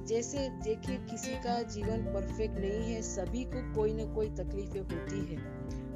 जैसे 0.07 0.49
देखिए 0.65 0.97
किसी 1.11 1.35
का 1.45 1.61
जीवन 1.75 2.03
परफेक्ट 2.15 2.59
नहीं 2.59 2.93
है 2.93 3.01
सभी 3.03 3.45
को 3.45 3.63
कोई 3.75 3.93
ना 3.93 4.05
कोई 4.15 4.29
तकलीफें 4.37 4.81
होती 4.81 5.21
है। 5.27 5.39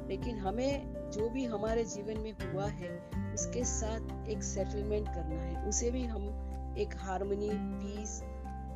लेकिन 0.07 0.37
हमें 0.37 1.11
जो 1.11 1.29
भी 1.29 1.43
हमारे 1.45 1.83
जीवन 1.85 2.19
में 2.19 2.33
हुआ 2.33 2.67
है 2.79 2.89
उसके 3.33 3.63
साथ 3.65 4.29
एक 4.29 4.43
सेटलमेंट 4.43 5.07
करना 5.07 5.41
है 5.41 5.67
उसे 5.69 5.91
भी 5.91 6.03
हम 6.05 6.25
एक 6.77 6.95
हारमोनी 6.97 7.49
पीस 7.51 8.19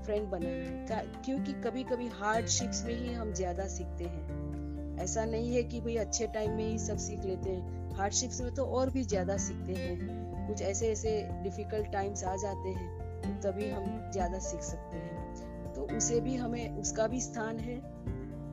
फ्रेंड 0.05 0.29
बनाना 0.29 0.95
है। 0.95 1.05
क्योंकि 1.25 1.53
कभी 1.53 1.83
कभी 1.83 2.07
हार्डशिप्स 2.07 2.83
में 2.85 2.93
ही 2.93 3.13
हम 3.13 3.33
ज़्यादा 3.33 3.67
सीखते 3.67 4.03
हैं। 4.03 4.97
ऐसा 4.99 5.25
नहीं 5.25 5.55
है 5.55 5.63
कि 5.63 5.81
भाई 5.81 5.95
अच्छे 5.95 6.27
टाइम 6.27 6.51
में 6.51 6.67
ही 6.67 6.77
सब 6.79 6.97
सीख 6.97 7.25
लेते 7.25 7.49
हैं। 7.49 7.95
हार्डशिप्स 7.95 8.41
में 8.41 8.53
तो 8.55 8.65
और 8.65 8.89
भी 8.89 9.03
ज़्यादा 9.03 9.37
सीखते 9.37 9.73
हैं। 9.73 10.47
कुछ 10.47 10.61
ऐसे 10.61 10.91
ऐसे 10.91 11.29
डिफ़िकल्ट 11.43 11.91
टाइम्स 11.91 12.23
आ 12.23 12.35
जाते 12.35 12.69
हैं 12.69 13.21
तो 13.21 13.49
तभी 13.49 13.69
हम 13.69 14.11
ज़्यादा 14.11 14.39
सीख 14.39 14.61
सकते 14.61 14.97
हैं। 14.97 15.73
तो 15.73 15.87
उसे 15.97 16.19
भी 16.19 16.35
हमें, 16.35 16.77
उसका 16.77 17.07
भी 17.07 17.21
स्थान 17.21 17.59
है 17.59 17.77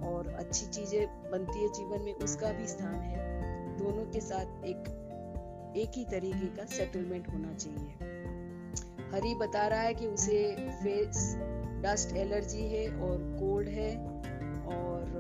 और 0.02 0.35
अच्छी 0.38 0.66
चीज़ें 0.66 1.31
बनती 1.31 1.62
है 1.62 1.68
जीवन 1.68 2.05
में, 2.05 2.14
उसका 2.14 2.52
भी 2.52 2.66
स्थान 2.66 2.94
है। 2.94 3.76
दोनों 3.78 4.05
के 4.12 4.20
साथ 4.20 4.64
एक 4.64 4.98
एक 5.76 5.90
ही 5.96 6.05
तरीके 6.05 6.46
का 6.46 6.64
सेटलमेंट 6.66 7.28
होना 7.28 7.52
चाहिए। 7.55 8.12
हरी 9.14 9.35
बता 9.35 9.66
रहा 9.66 9.81
है 9.81 9.94
कि 9.94 10.07
उसे 10.07 10.55
फेस, 10.83 11.37
डस्ट 11.85 12.16
एलर्जी 12.16 12.62
है 12.62 12.87
और 12.88 13.18
कोल्ड 13.40 13.68
है 13.68 13.96
और 14.66 15.11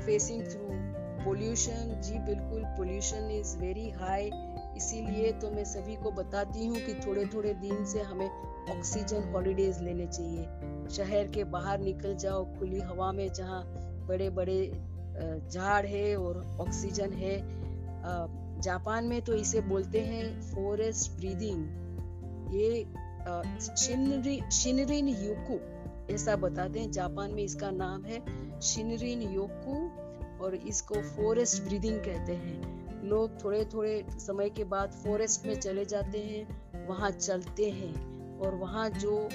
फेसिंग 0.00 0.42
थ्रू 0.42 0.68
पोल्यूशन 1.24 2.00
जी 2.00 2.18
बिल्कुल 2.18 2.62
पोल्यूशन 2.64 3.30
इज़ 3.30 3.56
वेरी 3.58 3.90
हाई 3.90 4.30
इसीलिए 4.76 5.32
तो 5.32 5.50
मैं 5.50 5.64
सभी 5.64 5.96
को 5.96 6.10
बताती 6.10 6.66
हूँ 6.66 6.76
कि 6.76 6.94
थोड़े 7.06 7.24
थोड़े 7.26 7.52
दिन 7.54 7.84
से 7.84 8.00
हमें 8.00 8.28
ऑक्सीजन 8.70 9.32
हॉलीडेज 9.32 9.80
लेने 9.82 10.06
चाहिए। 10.06 10.88
शहर 10.90 11.26
के 11.26 11.44
बाहर 11.44 11.80
निकल 11.80 12.14
जाओ, 12.16 12.44
खुली 12.58 12.80
हवा 12.80 13.12
में 13.12 13.32
जहाँ 13.32 13.62
बड़े 14.08 14.30
बड़े 14.30 14.72
झाड़ 15.48 15.86
है 15.86 16.16
और 16.16 16.56
ऑक्सीजन 16.60 17.12
है 17.12 17.36
जापान 18.60 19.04
में 19.04 19.20
तो 19.22 19.34
इसे 19.34 19.60
बोलते 19.60 20.00
हैं 20.02 20.40
फॉरेस्ट 20.42 21.10
ब्रीदिंग 21.12 22.54
ये 22.54 22.84
शिनरिन 24.52 25.08
योकू 25.08 25.58
ऐसा 26.14 26.36
बताते 26.36 26.80
हैं। 26.80 26.90
जापान 26.90 27.30
में 27.30 27.42
इसका 27.42 27.70
नाम 27.70 28.04
है 28.04 28.20
शिनरिन 28.60 29.22
योकू 29.32 29.74
और 30.44 30.54
इसको 30.56 31.02
फॉरेस्ट 31.06 31.62
ब्रीदिंग 31.62 31.98
कहते 31.98 32.34
हैं। 32.34 33.04
लोग 33.04 33.42
थोड़े 33.44 33.64
थोड़े 33.64 34.04
समय 34.18 34.50
के 34.50 34.64
बाद 34.64 34.92
फॉरेस्ट 35.04 35.46
में 35.46 35.54
चले 35.60 35.84
जाते 35.84 36.18
हैं, 36.18 36.86
वहाँ 36.88 37.10
चलते 37.10 37.70
हैं 37.70 38.38
और 38.38 38.54
वहाँ 38.54 38.88
जो 38.90 39.28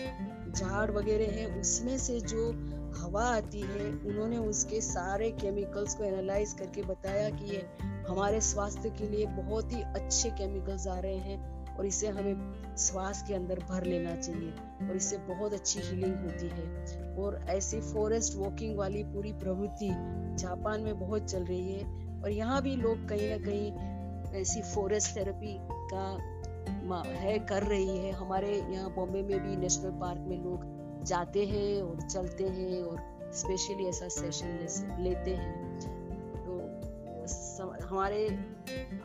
झाड़ 0.51 0.91
वगैरह 0.91 1.31
है, 1.31 1.45
उसमें 1.61 1.97
से 1.97 2.19
जो 2.23 2.51
हवा 2.97 3.23
आती 3.27 3.61
है, 3.61 3.89
उन्होंने 4.05 4.37
उसके 4.39 4.81
सारे 4.81 5.29
केमिकल्स 5.31 5.95
को 5.95 6.03
एनालाइज 6.03 6.53
करके 6.53 6.81
बताया 6.83 7.29
कि 7.29 7.45
ये 7.45 7.67
हमारे 8.07 8.41
स्वास्थ्य 8.41 8.89
के 8.89 9.07
लिए 9.09 9.25
बहुत 9.25 9.73
ही 9.73 9.81
अच्छे 9.81 10.29
केमिकल्स 10.29 10.87
आ 10.87 10.99
रहे 10.99 11.17
हैं 11.17 11.75
और 11.77 11.85
इसे 11.85 12.07
हमें 12.07 12.75
श्वास 12.77 13.23
के 13.27 13.33
अंदर 13.33 13.59
भर 13.59 13.83
लेना 13.83 14.15
चाहिए 14.15 14.51
और 14.89 14.95
इससे 14.95 15.17
बहुत 15.17 15.53
अच्छी 15.53 15.79
हीलिंग 15.79 16.15
होती 16.15 16.47
है। 16.47 17.15
और 17.15 17.35
ऐसी 17.49 17.79
फॉरेस्ट 17.81 18.37
वॉकिंग 18.37 18.77
वाली 18.77 19.03
पूरी 19.03 19.33
प्रवृत्ति 19.33 19.89
जापान 20.39 20.81
में 20.81 20.99
बहुत 20.99 21.25
चल 21.25 21.43
रही 21.43 21.73
है 21.73 21.83
और 22.21 22.31
यहाँ 22.31 22.61
भी 22.61 22.75
लोग 22.75 23.07
कहीं 23.09 23.29
ना 23.29 23.37
कहीं 23.37 24.41
ऐसी 24.41 24.61
फॉरेस्ट 24.61 25.15
थेरेपी 25.15 25.57
का 25.93 26.07
है, 27.05 27.37
कर 27.39 27.63
रही 27.63 27.97
है। 27.97 28.11
हमारे 28.11 28.55
यहाँ 28.55 28.93
बॉम्बे 28.95 29.21
में 29.21 29.39
भी 29.39 29.55
नेशनल 29.57 29.91
पार्क 29.91 30.25
में 30.27 30.37
लोग 30.43 31.03
जाते 31.03 31.45
हैं 31.45 31.81
और 31.81 32.01
चलते 32.01 32.43
हैं 32.43 32.81
और 32.83 33.31
स्पेशली 33.33 33.85
ऐसा 33.85 34.07
सेशन 34.07 34.97
लेते 34.99 35.35
हैं। 35.35 35.64
हमारे, 37.59 38.27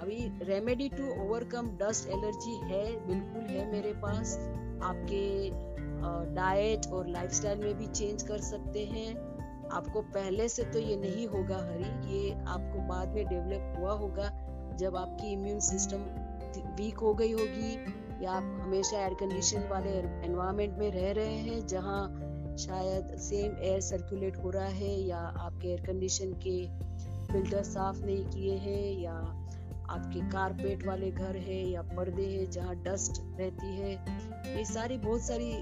अभी 0.01 0.45
remedy 0.45 0.89
to 0.89 1.11
overcome 1.25 1.69
dust 1.77 2.09
allergy 2.09 2.55
है, 2.65 2.85
बिल्कुल 3.07 3.43
है 3.47 3.71
मेरे 3.73 3.93
पास। 3.93 4.37
आपके 4.83 5.51
डाइट 6.35 6.87
और 6.87 7.09
लाइफस्टाइल 7.09 7.59
में 7.59 7.75
भी 7.79 7.87
चेंज 7.87 8.23
कर 8.23 8.39
सकते 8.39 8.85
हैं। 8.85 9.15
आपको 9.69 10.01
पहले 10.01 10.49
से 10.49 10.63
तो 10.65 10.79
ये 10.79 10.97
नहीं 10.97 11.27
होगा 11.27 11.57
हरी, 11.57 12.15
ये 12.15 12.33
आपको 12.33 12.87
बाद 12.89 13.09
में 13.09 13.25
डेवलप 13.27 13.75
हुआ 13.79 13.93
होगा। 13.93 14.31
जब 14.77 14.97
आपकी 14.97 15.33
इम्यून 15.33 15.61
सिस्टम 15.61 16.05
वीक 16.77 16.99
हो 16.99 17.15
गई 17.15 17.33
होगी, 17.33 17.75
या 18.25 18.31
आप 18.31 18.59
हमेशा 18.63 18.99
एयर 18.99 19.15
कंडीशन 19.15 19.69
वाले 19.71 19.91
एनवायरनमेंट 19.91 20.79
में 20.79 20.91
रह 20.91 21.11
रहे 21.13 21.37
हैं, 21.37 21.67
जहाँ 21.67 22.57
शायद 22.59 23.17
सेम 23.17 23.57
एयर 23.63 23.81
सर्कुलेट 23.81 24.37
हो 24.37 24.51
रहा 24.51 24.67
है, 24.67 25.01
या 25.01 25.19
आपके 25.19 25.69
एयर 25.69 25.81
कंडीशन 25.81 26.33
के 26.47 26.90
फ़िल्टर 27.33 27.63
साफ़ 27.63 27.99
नहीं 27.99 28.25
किए 28.27 28.57
हैं, 28.57 29.01
या 29.01 29.13
आपके 29.91 30.21
कारपेट 30.31 30.87
वाले 30.87 31.11
घर 31.11 31.37
है, 31.39 31.61
या 31.71 31.83
पर्दे 31.83 32.27
हैं 32.27 32.51
जहाँ 32.51 32.75
डस्ट 32.83 33.23
रहती 33.41 33.77
है, 33.77 33.93
ये 34.57 34.65
सारी 34.65 34.97
बहुत 34.99 35.23
सारी 35.23 35.53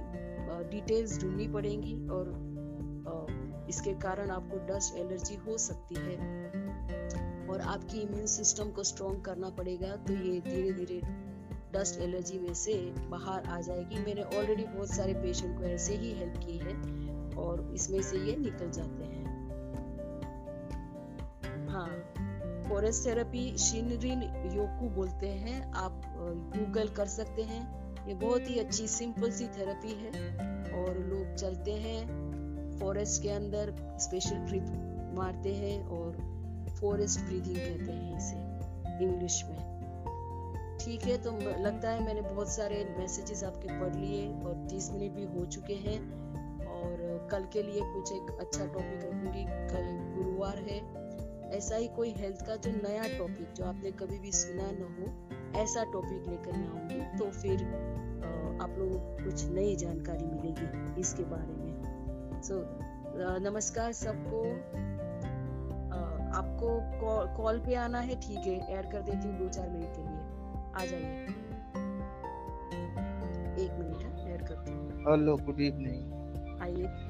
डिटेल्स 0.70 1.20
ढूंढनी 1.22 1.48
पड़ेंगी 1.48 1.94
और 2.09 3.66
इसके 3.68 3.92
कारण 4.00 4.31
आपको 4.31 4.59
डस्ट 4.66 4.96
एलर्जी 4.96 5.35
हो 5.46 5.57
सकती 5.59 5.94
है। 5.94 6.16
और 7.48 7.61
आपकी 7.61 8.00
इम्यून 8.00 8.26
सिस्टम 8.26 8.70
को 8.70 8.83
स्ट्रॉन्ग 8.85 9.20
करना 9.24 9.48
पड़ेगा 9.50 9.94
तो 9.98 10.12
ये 10.14 10.40
धीरे 10.40 10.72
धीरे 10.72 11.00
डस्ट 11.72 12.00
एलर्जी 12.00 12.38
में 12.38 12.52
से 12.54 12.74
बाहर 13.11 13.44
आ 13.46 13.61
जाएगी। 13.61 13.98
मैंने 13.98 14.22
ऑलरेडी 14.22 14.64
बहुत 14.64 14.90
सारे 14.90 15.14
पेशेंट 15.14 15.57
को 15.59 15.64
ऐसे 15.64 15.96
ही 15.96 16.12
हेल्प 16.12 16.37
की 16.44 16.59
है 16.59 16.74
और 17.37 17.70
इसमें 17.74 18.00
से 18.02 18.18
ये 18.20 18.37
निकल 18.37 18.70
जाते 18.70 19.04
हैं। 19.04 19.17
हाँ। 21.68 21.88
फॉरेस्ट 22.68 23.07
थेरेपी, 23.07 23.59
शिनरिन 23.59 24.22
योकू 24.52 24.88
बोलते 24.88 25.28
हैं, 25.28 25.72
आप 25.72 26.02
गूगल 26.57 26.88
कर 26.88 27.07
सकते 27.07 27.42
हैं। 27.42 27.88
ये 28.09 28.14
बहुत 28.14 28.50
ही 28.50 28.59
अच्छी, 28.59 28.87
सिंपल 28.88 29.31
सी 29.31 29.46
थेरेपी 29.46 29.92
है 29.92 30.11
और 30.83 30.98
लोग 30.98 31.35
चलते 31.35 31.72
हैं, 31.72 32.78
फॉरेस्ट 32.81 33.22
के 33.22 33.28
अंदर 33.28 33.74
स्पेशल 34.00 34.46
ट्रिप 34.46 34.62
मारते 35.16 35.54
हैं 35.54 35.88
और 35.88 36.16
फॉरेस्ट 36.81 37.20
ब्रीदिंग 37.20 37.57
कहते 37.57 37.92
हैं 37.92 38.16
इसे, 38.16 38.37
इंग्लिश 39.04 39.44
में। 39.44 39.78
ठीक 40.81 41.02
है 41.02 41.18
तो 41.18 41.31
लगता 41.62 41.90
है 41.90 42.04
मैंने 42.04 42.20
बहुत 42.20 42.48
सारे 42.48 42.96
मैसेजेस 42.98 43.44
आपके 43.44 43.81
पढ़ 43.81 43.94
लिए 43.96 44.28
और 44.44 44.66
30 44.70 44.90
मिनट 44.92 45.12
भी 45.12 45.24
हो 45.38 45.44
चुके 45.46 45.74
हैं 45.74 45.98
और 46.66 47.28
कल 47.31 47.44
के 47.52 47.62
लिए 47.62 47.81
कुछ 47.85 48.12
एक 48.12 48.37
अच्छा 48.40 48.66
टॉपिक 48.66 49.00
रखूँगी। 49.04 49.44
कल 49.44 50.14
गुरुवार 50.16 50.59
है। 50.59 51.07
ऐसा 51.56 51.76
ही 51.76 51.88
कोई 51.88 52.11
हेल्थ 52.12 52.46
का 52.46 52.56
जो 52.56 52.70
नया 52.72 53.02
टॉपिक 53.18 53.52
जो 53.52 53.64
आपने 53.64 53.90
कभी 53.90 54.18
भी 54.18 54.32
सुना 54.32 54.70
न 54.70 54.88
हो 54.96 55.61
ऐसा 55.61 55.84
टॉपिक 55.92 56.28
लेकर 56.28 56.52
मैं 56.52 56.68
आऊँगी 56.68 57.18
तो 57.18 57.30
फिर 57.30 57.64
आप 58.62 58.74
लोगों 58.78 58.98
को 58.98 59.24
कुछ 59.24 59.44
नई 59.48 59.76
जानकारी 59.76 60.24
मिलेगी 60.24 61.00
इसके 61.00 61.24
बारे 61.24 61.54
में। 61.54 62.40
सो 62.42 62.54
so, 62.54 62.61
नमस्कार 63.42 63.92
सबको। 63.92 64.42
आपको 66.38 66.68
कॉल 67.37 67.58
पे 67.58 67.74
आना 67.74 68.00
है 68.00 68.20
ठीक 68.20 68.46
है 68.46 68.58
ऐड 68.74 68.90
कर 68.92 69.02
देती 69.02 69.28
हूँ 69.28 69.38
दो 69.38 69.48
चार 69.48 69.68
मिनट 69.68 69.96
के 69.96 70.02
लिए। 70.02 70.20
आ 70.74 70.84
जाइए। 70.84 71.22
एक 73.64 73.72
मिनट 73.78 74.00
ऐड 74.28 74.46
करती 74.48 74.72
हूँ। 74.72 75.02
हेलो 75.02 75.37
गुड 75.37 75.61
इवनिंग 75.61 76.61
आइए। 76.62 77.07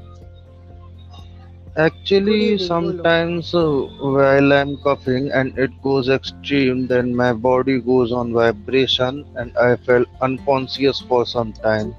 Actually, 1.77 2.59
sometimes 2.59 3.55
uh, 3.55 3.83
while 4.01 4.53
I'm 4.53 4.77
coughing 4.79 5.31
and 5.31 5.57
it 5.59 5.71
goes 5.83 6.09
extreme, 6.09 6.87
then 6.87 7.15
my 7.15 7.33
body 7.33 7.81
goes 7.81 8.11
on 8.13 8.33
vibration 8.33 9.25
and 9.37 9.57
I 9.57 9.77
felt 9.77 10.09
unconscious 10.21 11.01
for 11.01 11.25
some 11.27 11.53
time 11.53 11.95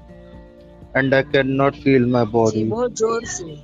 and 0.94 1.14
I 1.14 1.22
cannot 1.22 1.76
feel 1.76 2.06
my 2.06 2.24
जी 2.24 2.30
body. 2.32 2.64
बहुत 2.70 2.96
ज़ोर 2.98 3.24
से 3.24 3.56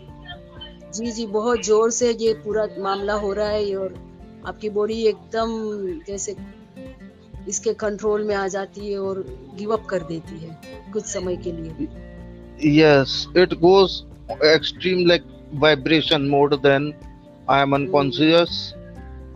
जी 0.97 1.11
जी 1.13 1.27
बहुत 1.37 1.65
ज़ोर 1.67 1.91
से 1.91 2.13
ये 2.21 2.33
पूरा 2.45 2.67
मामला 2.83 3.15
हो 3.25 3.33
रहा 3.33 3.49
है 3.49 3.75
और 3.77 3.95
आपकी 4.47 4.69
बॉडी 4.79 5.01
एकदम 5.07 5.51
जैसे 6.07 6.37
इसके 7.49 7.73
कंट्रोल 7.85 8.25
में 8.27 8.35
आ 8.35 8.47
जाती 8.57 8.93
है 8.93 8.99
और 8.99 9.25
गिव 9.59 9.73
अप 9.77 9.87
कर 9.91 10.03
देती 10.13 10.39
है 10.45 10.91
कुछ 10.93 11.05
समय 11.05 11.37
के 11.47 11.53
लिए 11.53 11.89
Yes, 12.59 13.29
it 13.35 13.61
goes 13.61 14.05
extreme 14.43 15.05
like 15.09 15.25
vibration 15.53 16.29
mode, 16.29 16.63
then 16.63 16.95
I 17.49 17.61
am 17.63 17.75
unconscious. 17.75 18.75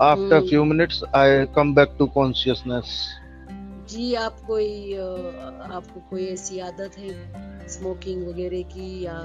After 0.00 0.36
hmm 0.36 0.48
few 0.48 0.64
minutes, 0.64 1.02
I 1.12 1.46
come 1.54 1.74
back 1.74 1.96
to 1.98 2.08
consciousness. 2.08 3.08
जी 3.90 4.14
आप 4.14 4.36
कोई 4.46 4.92
अ, 4.94 5.04
आपको 5.72 6.00
कोई 6.10 6.26
ऐसी 6.26 6.58
आदत 6.60 6.98
है 6.98 7.68
स्मोकिंग 7.68 8.26
वगैरह 8.28 8.62
की 8.74 9.04
या 9.04 9.16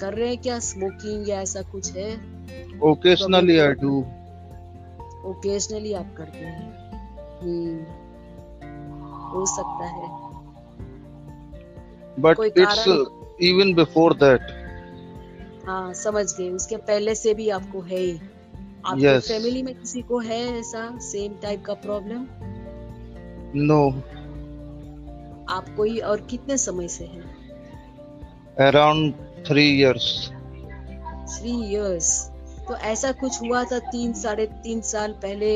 कर 0.00 0.14
रहे 0.14 0.28
हैं 0.28 0.38
क्या 0.38 0.58
स्मोकिंग 0.58 1.28
या 1.28 1.40
ऐसा 1.42 1.62
कुछ 1.72 1.92
है 1.96 2.10
तो 2.16 2.92
Occasionally, 2.92 3.60
I 3.60 3.74
do. 3.74 4.04
ओकेजनली 5.26 5.92
आप 5.92 6.14
करते 6.18 6.38
हैं 6.38 6.68
हम्म 7.42 7.78
हो 9.32 9.44
सकता 9.46 9.84
है 9.94 10.06
But 12.22 12.36
कोई 12.36 12.50
even 13.40 13.74
before 13.74 14.14
that. 14.14 14.40
हाँ 15.66 15.92
समझ 15.94 16.24
गए 16.32 16.48
उसके 16.50 16.76
पहले 16.76 17.14
से 17.14 17.32
भी 17.34 17.48
आपको 17.50 17.80
है 17.80 17.98
ही 17.98 18.12
आपके 18.86 19.02
Yes. 19.02 19.26
फैमिली 19.28 19.62
में 19.62 19.74
किसी 19.74 20.02
को 20.02 20.18
है 20.18 20.38
ऐसा 20.58 20.88
सेम 21.02 21.32
टाइप 21.42 21.64
का 21.64 21.74
प्रॉब्लम 21.84 22.26
नो 23.56 23.80
No. 23.90 24.02
आपको 25.50 25.82
ही 25.82 25.98
और 25.98 26.20
कितने 26.30 26.56
समय 26.58 26.88
से 26.88 27.04
है 27.04 27.22
Around 28.68 29.14
three 29.48 29.70
years. 29.82 30.06
Three 31.30 31.52
years 31.64 32.10
तो 32.68 32.76
ऐसा 32.86 33.10
कुछ 33.20 33.40
हुआ 33.42 33.62
था 33.64 33.78
तीन 33.92 34.12
साढ़े 34.12 34.46
तीन 34.64 34.80
साल 34.88 35.12
पहले 35.22 35.50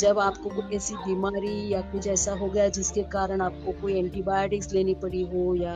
जब 0.00 0.18
आपको 0.18 0.50
कोई 0.50 0.76
ऐसी 0.76 0.94
बीमारी 0.94 1.72
या 1.72 1.80
कुछ 1.92 2.06
ऐसा 2.08 2.32
हो 2.32 2.48
गया 2.48 2.68
जिसके 2.76 3.02
कारण 3.14 3.40
आपको 3.40 3.72
कोई 3.80 3.98
एंटीबायोटिक्स 3.98 4.72
लेनी 4.72 4.94
पड़ी 5.02 5.22
हो 5.32 5.54
या 5.54 5.74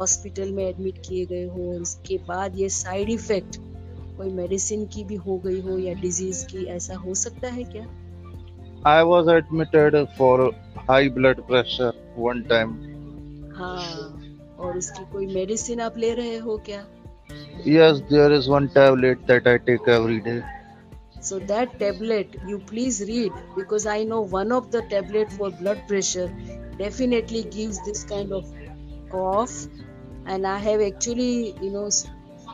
हॉस्पिटल 0.00 0.52
में 0.52 0.64
एडमिट 0.64 0.98
किए 1.08 1.24
गए 1.26 1.44
हो 1.44 1.70
उसके 1.80 2.18
बाद 2.28 2.58
ये 2.58 2.68
साइड 2.68 3.10
इफ़ेक्ट 3.10 3.56
कोई 4.16 4.32
मेडिसिन 4.32 4.86
की 4.86 5.04
भी 5.04 5.14
हो 5.26 5.38
गई 5.46 5.60
हो 5.60 5.78
या 5.78 5.94
डिज़ीज़ 6.00 6.46
की 6.46 6.64
ऐसा 6.76 6.96
हो 6.96 7.14
सकता 7.14 7.48
है 7.48 7.64
क्या 7.74 7.86
I 8.88 9.02
was 9.02 9.28
admitted 9.28 9.94
for 10.16 10.52
high 10.88 11.08
blood 11.08 11.40
pressure 11.46 11.92
one 12.16 12.42
time. 12.50 12.74
हाँ 13.56 13.86
और 14.58 14.76
उसकी 14.78 15.04
कोई 15.12 15.26
मेडिसिन 15.34 15.80
आप 15.80 15.98
ले 15.98 16.12
रहे 16.14 16.36
हो 16.36 16.56
क्या 16.68 16.84
Yes, 17.66 18.00
there 18.10 18.30
is 18.32 18.48
one 18.48 18.68
tablet 18.68 19.26
that 19.26 19.46
I 19.46 19.58
take 19.58 19.88
every 19.88 20.20
day. 20.20 20.42
So 21.20 21.38
that 21.40 21.78
tablet, 21.80 22.36
you 22.46 22.58
please 22.58 23.00
read 23.08 23.32
because 23.56 23.86
I 23.86 24.04
know 24.04 24.20
one 24.20 24.52
of 24.52 24.70
the 24.70 24.82
tablet 24.82 25.32
for 25.32 25.50
blood 25.50 25.80
pressure 25.88 26.28
definitely 26.78 27.42
gives 27.56 27.80
this 27.84 28.04
kind 28.04 28.32
of 28.32 28.44
cough, 29.10 29.66
and 30.26 30.46
I 30.46 30.58
have 30.58 30.80
actually, 30.82 31.54
you 31.62 31.70
know, 31.70 31.88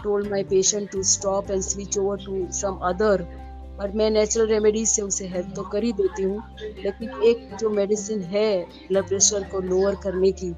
told 0.02 0.30
my 0.30 0.42
patient 0.42 0.90
to 0.92 1.04
stop 1.04 1.50
and 1.50 1.64
switch 1.64 1.96
over 1.98 2.16
to 2.26 2.46
some 2.52 2.82
other. 2.82 3.16
But 3.76 3.94
मैं 3.96 4.08
natural 4.10 4.46
remedies 4.46 4.88
से 4.88 5.02
उसे 5.02 5.26
help 5.28 5.52
तो 5.56 5.62
कर 5.72 5.84
ही 5.84 5.92
देती 6.00 6.22
हूँ 6.22 6.42
लेकिन 6.82 7.22
एक 7.28 7.56
जो 7.60 7.70
मेडिसिन 7.70 8.22
है 8.32 8.48
ब्लड 8.88 9.06
प्रेशर 9.08 9.44
को 9.52 9.60
लोअर 9.60 9.94
करने 10.02 10.30
की 10.40 10.52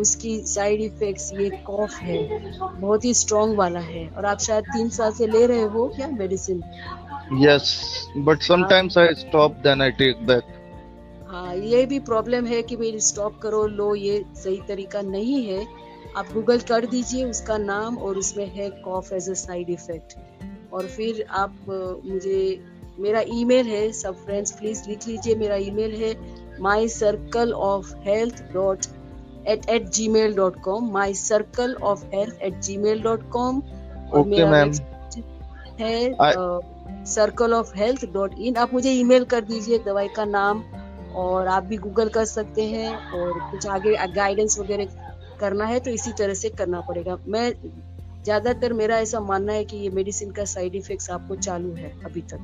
उसकी 0.00 0.36
साइड 0.46 0.80
इफेक्ट्स 0.80 1.32
ये 1.40 1.48
कॉफ 1.66 1.94
है 2.00 2.18
बहुत 2.58 3.04
ही 3.04 3.14
स्ट्रॉन्ग 3.22 3.56
वाला 3.58 3.80
है 3.80 4.06
और 4.08 4.26
आप 4.32 4.38
शायद 4.46 4.64
तीन 4.76 4.88
साल 4.98 5.12
से 5.12 5.26
ले 5.26 5.46
रहे 5.46 5.62
हो 5.76 5.86
क्या 5.96 6.08
medicine 6.18 6.62
Yes, 7.30 8.08
but 8.16 8.42
sometimes 8.42 8.94
I 8.96 9.12
stop, 9.12 9.56
then 9.62 9.82
I 9.82 9.90
take 9.90 10.20
back. 10.26 10.44
हाँ 11.28 11.54
ये 11.56 11.86
भी 11.86 11.98
प्रॉब्लम 12.00 12.46
है 12.46 12.62
कि 12.62 12.76
भाई 12.76 12.98
स्टॉप 13.00 13.38
करो 13.38 13.66
लो 13.66 13.94
ये 13.94 14.24
सही 14.36 14.60
तरीका 14.68 15.00
नहीं 15.02 15.44
है। 15.46 15.66
आप 16.16 16.26
गूगल 16.34 16.58
कर 16.58 16.86
दीजिए 16.86 17.24
उसका 17.24 17.58
नाम 17.58 17.98
और 17.98 18.18
उसमें 18.18 18.46
है 18.46 18.70
cough 18.70 19.12
as 19.12 19.28
a 19.30 19.32
side 19.32 19.70
effect 19.70 20.14
और 20.72 20.86
फिर 20.86 21.24
आप 21.30 21.56
मुझे 22.04 22.64
मेरा 22.98 23.20
ईमेल 23.20 23.66
है 23.66 23.92
सब 23.92 24.24
फ्रेंड्स 24.24 24.52
प्लीज़ 24.52 24.88
लिख 24.88 25.06
लीजिए 25.08 25.34
मेरा 25.34 25.56
ईमेल 25.56 25.94
है 25.94 26.14
my 26.60 26.88
circle 26.88 27.52
of 27.52 27.94
health 27.96 28.42
dot 28.52 28.86
at 29.48 29.68
at 29.70 29.88
Gmail 30.08 30.34
dot 30.34 30.60
com 30.60 30.90
my 30.92 31.14
circle 31.14 31.74
of 31.82 32.04
health 32.06 32.42
at 32.42 32.60
Gmail 32.76 33.02
dot 33.02 33.30
com 33.30 33.62
और 34.12 34.26
मेरा 34.26 34.50
है 35.80 36.14
circle 37.04 37.54
of 37.54 37.76
health 37.76 38.04
dot 38.12 38.34
in 38.38 38.56
आप 38.56 38.74
मुझे 38.74 38.90
ईमेल 38.90 39.24
कर 39.24 39.40
दीजिए 39.40 39.78
दवाई 39.78 40.08
का 40.08 40.24
नाम 40.24 40.64
और 41.18 41.48
आप 41.48 41.64
भी 41.64 41.76
गूगल 41.76 42.08
कर 42.08 42.24
सकते 42.24 42.64
हैं 42.64 42.94
और 43.12 43.38
कुछ 43.50 43.66
आगे 43.66 43.96
गाइडेंस 44.14 44.58
वगैरह 44.58 44.86
करना 45.40 45.64
है 45.64 45.80
तो 45.80 45.90
इसी 45.90 46.12
तरह 46.12 46.34
से 46.34 46.48
करना 46.48 46.80
पड़ेगा। 46.80 47.18
मैं 47.28 47.52
ज़्यादातर 48.24 48.72
मेरा 48.72 48.98
ऐसा 48.98 49.20
मानना 49.20 49.52
है 49.52 49.64
कि 49.64 49.76
ये 49.76 49.90
मेडिसिन 49.90 50.30
का 50.30 50.44
साइड 50.44 50.74
इफेक्ट्स 50.74 51.10
आपको 51.10 51.36
चालू 51.36 51.72
है 51.74 51.92
अभी 52.04 52.20
तक। 52.32 52.40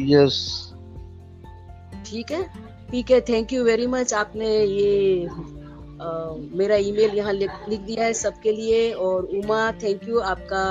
Yes. 0.00 0.34
ठीक 2.06 2.30
है? 2.30 2.42
ठीक 2.90 3.10
है 3.10 3.20
थैंक 3.20 3.52
यू 3.52 3.64
वेरी 3.64 3.86
मच 3.86 4.14
आपने 4.14 4.48
ये 4.64 5.26
अ, 5.26 6.08
मेरा 6.54 6.76
ईमेल 6.76 7.14
यहाँ 7.14 7.32
लिख 7.32 7.80
दिया 7.80 8.04
है 8.04 8.12
सबके 8.12 8.52
लिए 8.52 8.92
और 8.92 9.24
उमा 9.36 9.60
थैंक 9.82 10.08
यू 10.08 10.18
आपका 10.32 10.62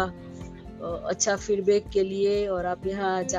अच्छा 1.10 1.36
फीडबैक 1.36 1.88
के 1.94 2.04
लिए 2.04 2.48
और 2.48 2.66
आप 2.66 2.86
यहाँ 2.88 3.18
आज 3.20 3.36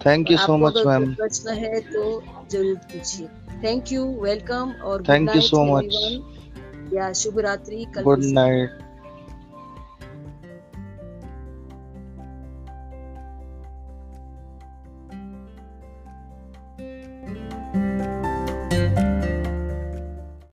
आए 0.00 0.30
यू 0.30 0.36
सो 0.38 0.56
मच 0.56 0.74
ma'am. 0.86 1.16
प्रश्न 1.16 1.54
है 1.54 1.80
तो 1.80 2.22
ज़रूर 2.50 2.74
पूछिए 2.74 3.28
थैंक 3.64 3.92
यू 3.92 4.04
वेलकम 4.22 4.72
और 4.84 5.02
thank 5.08 5.34
you 5.36 5.40
so 5.40 5.64
night. 5.64 5.84
Everyone 5.84 6.96
या 6.96 7.12
शुभ 7.12 7.38
रात्रि 7.38 7.86
गुड 7.98 8.24
night. 8.38 8.85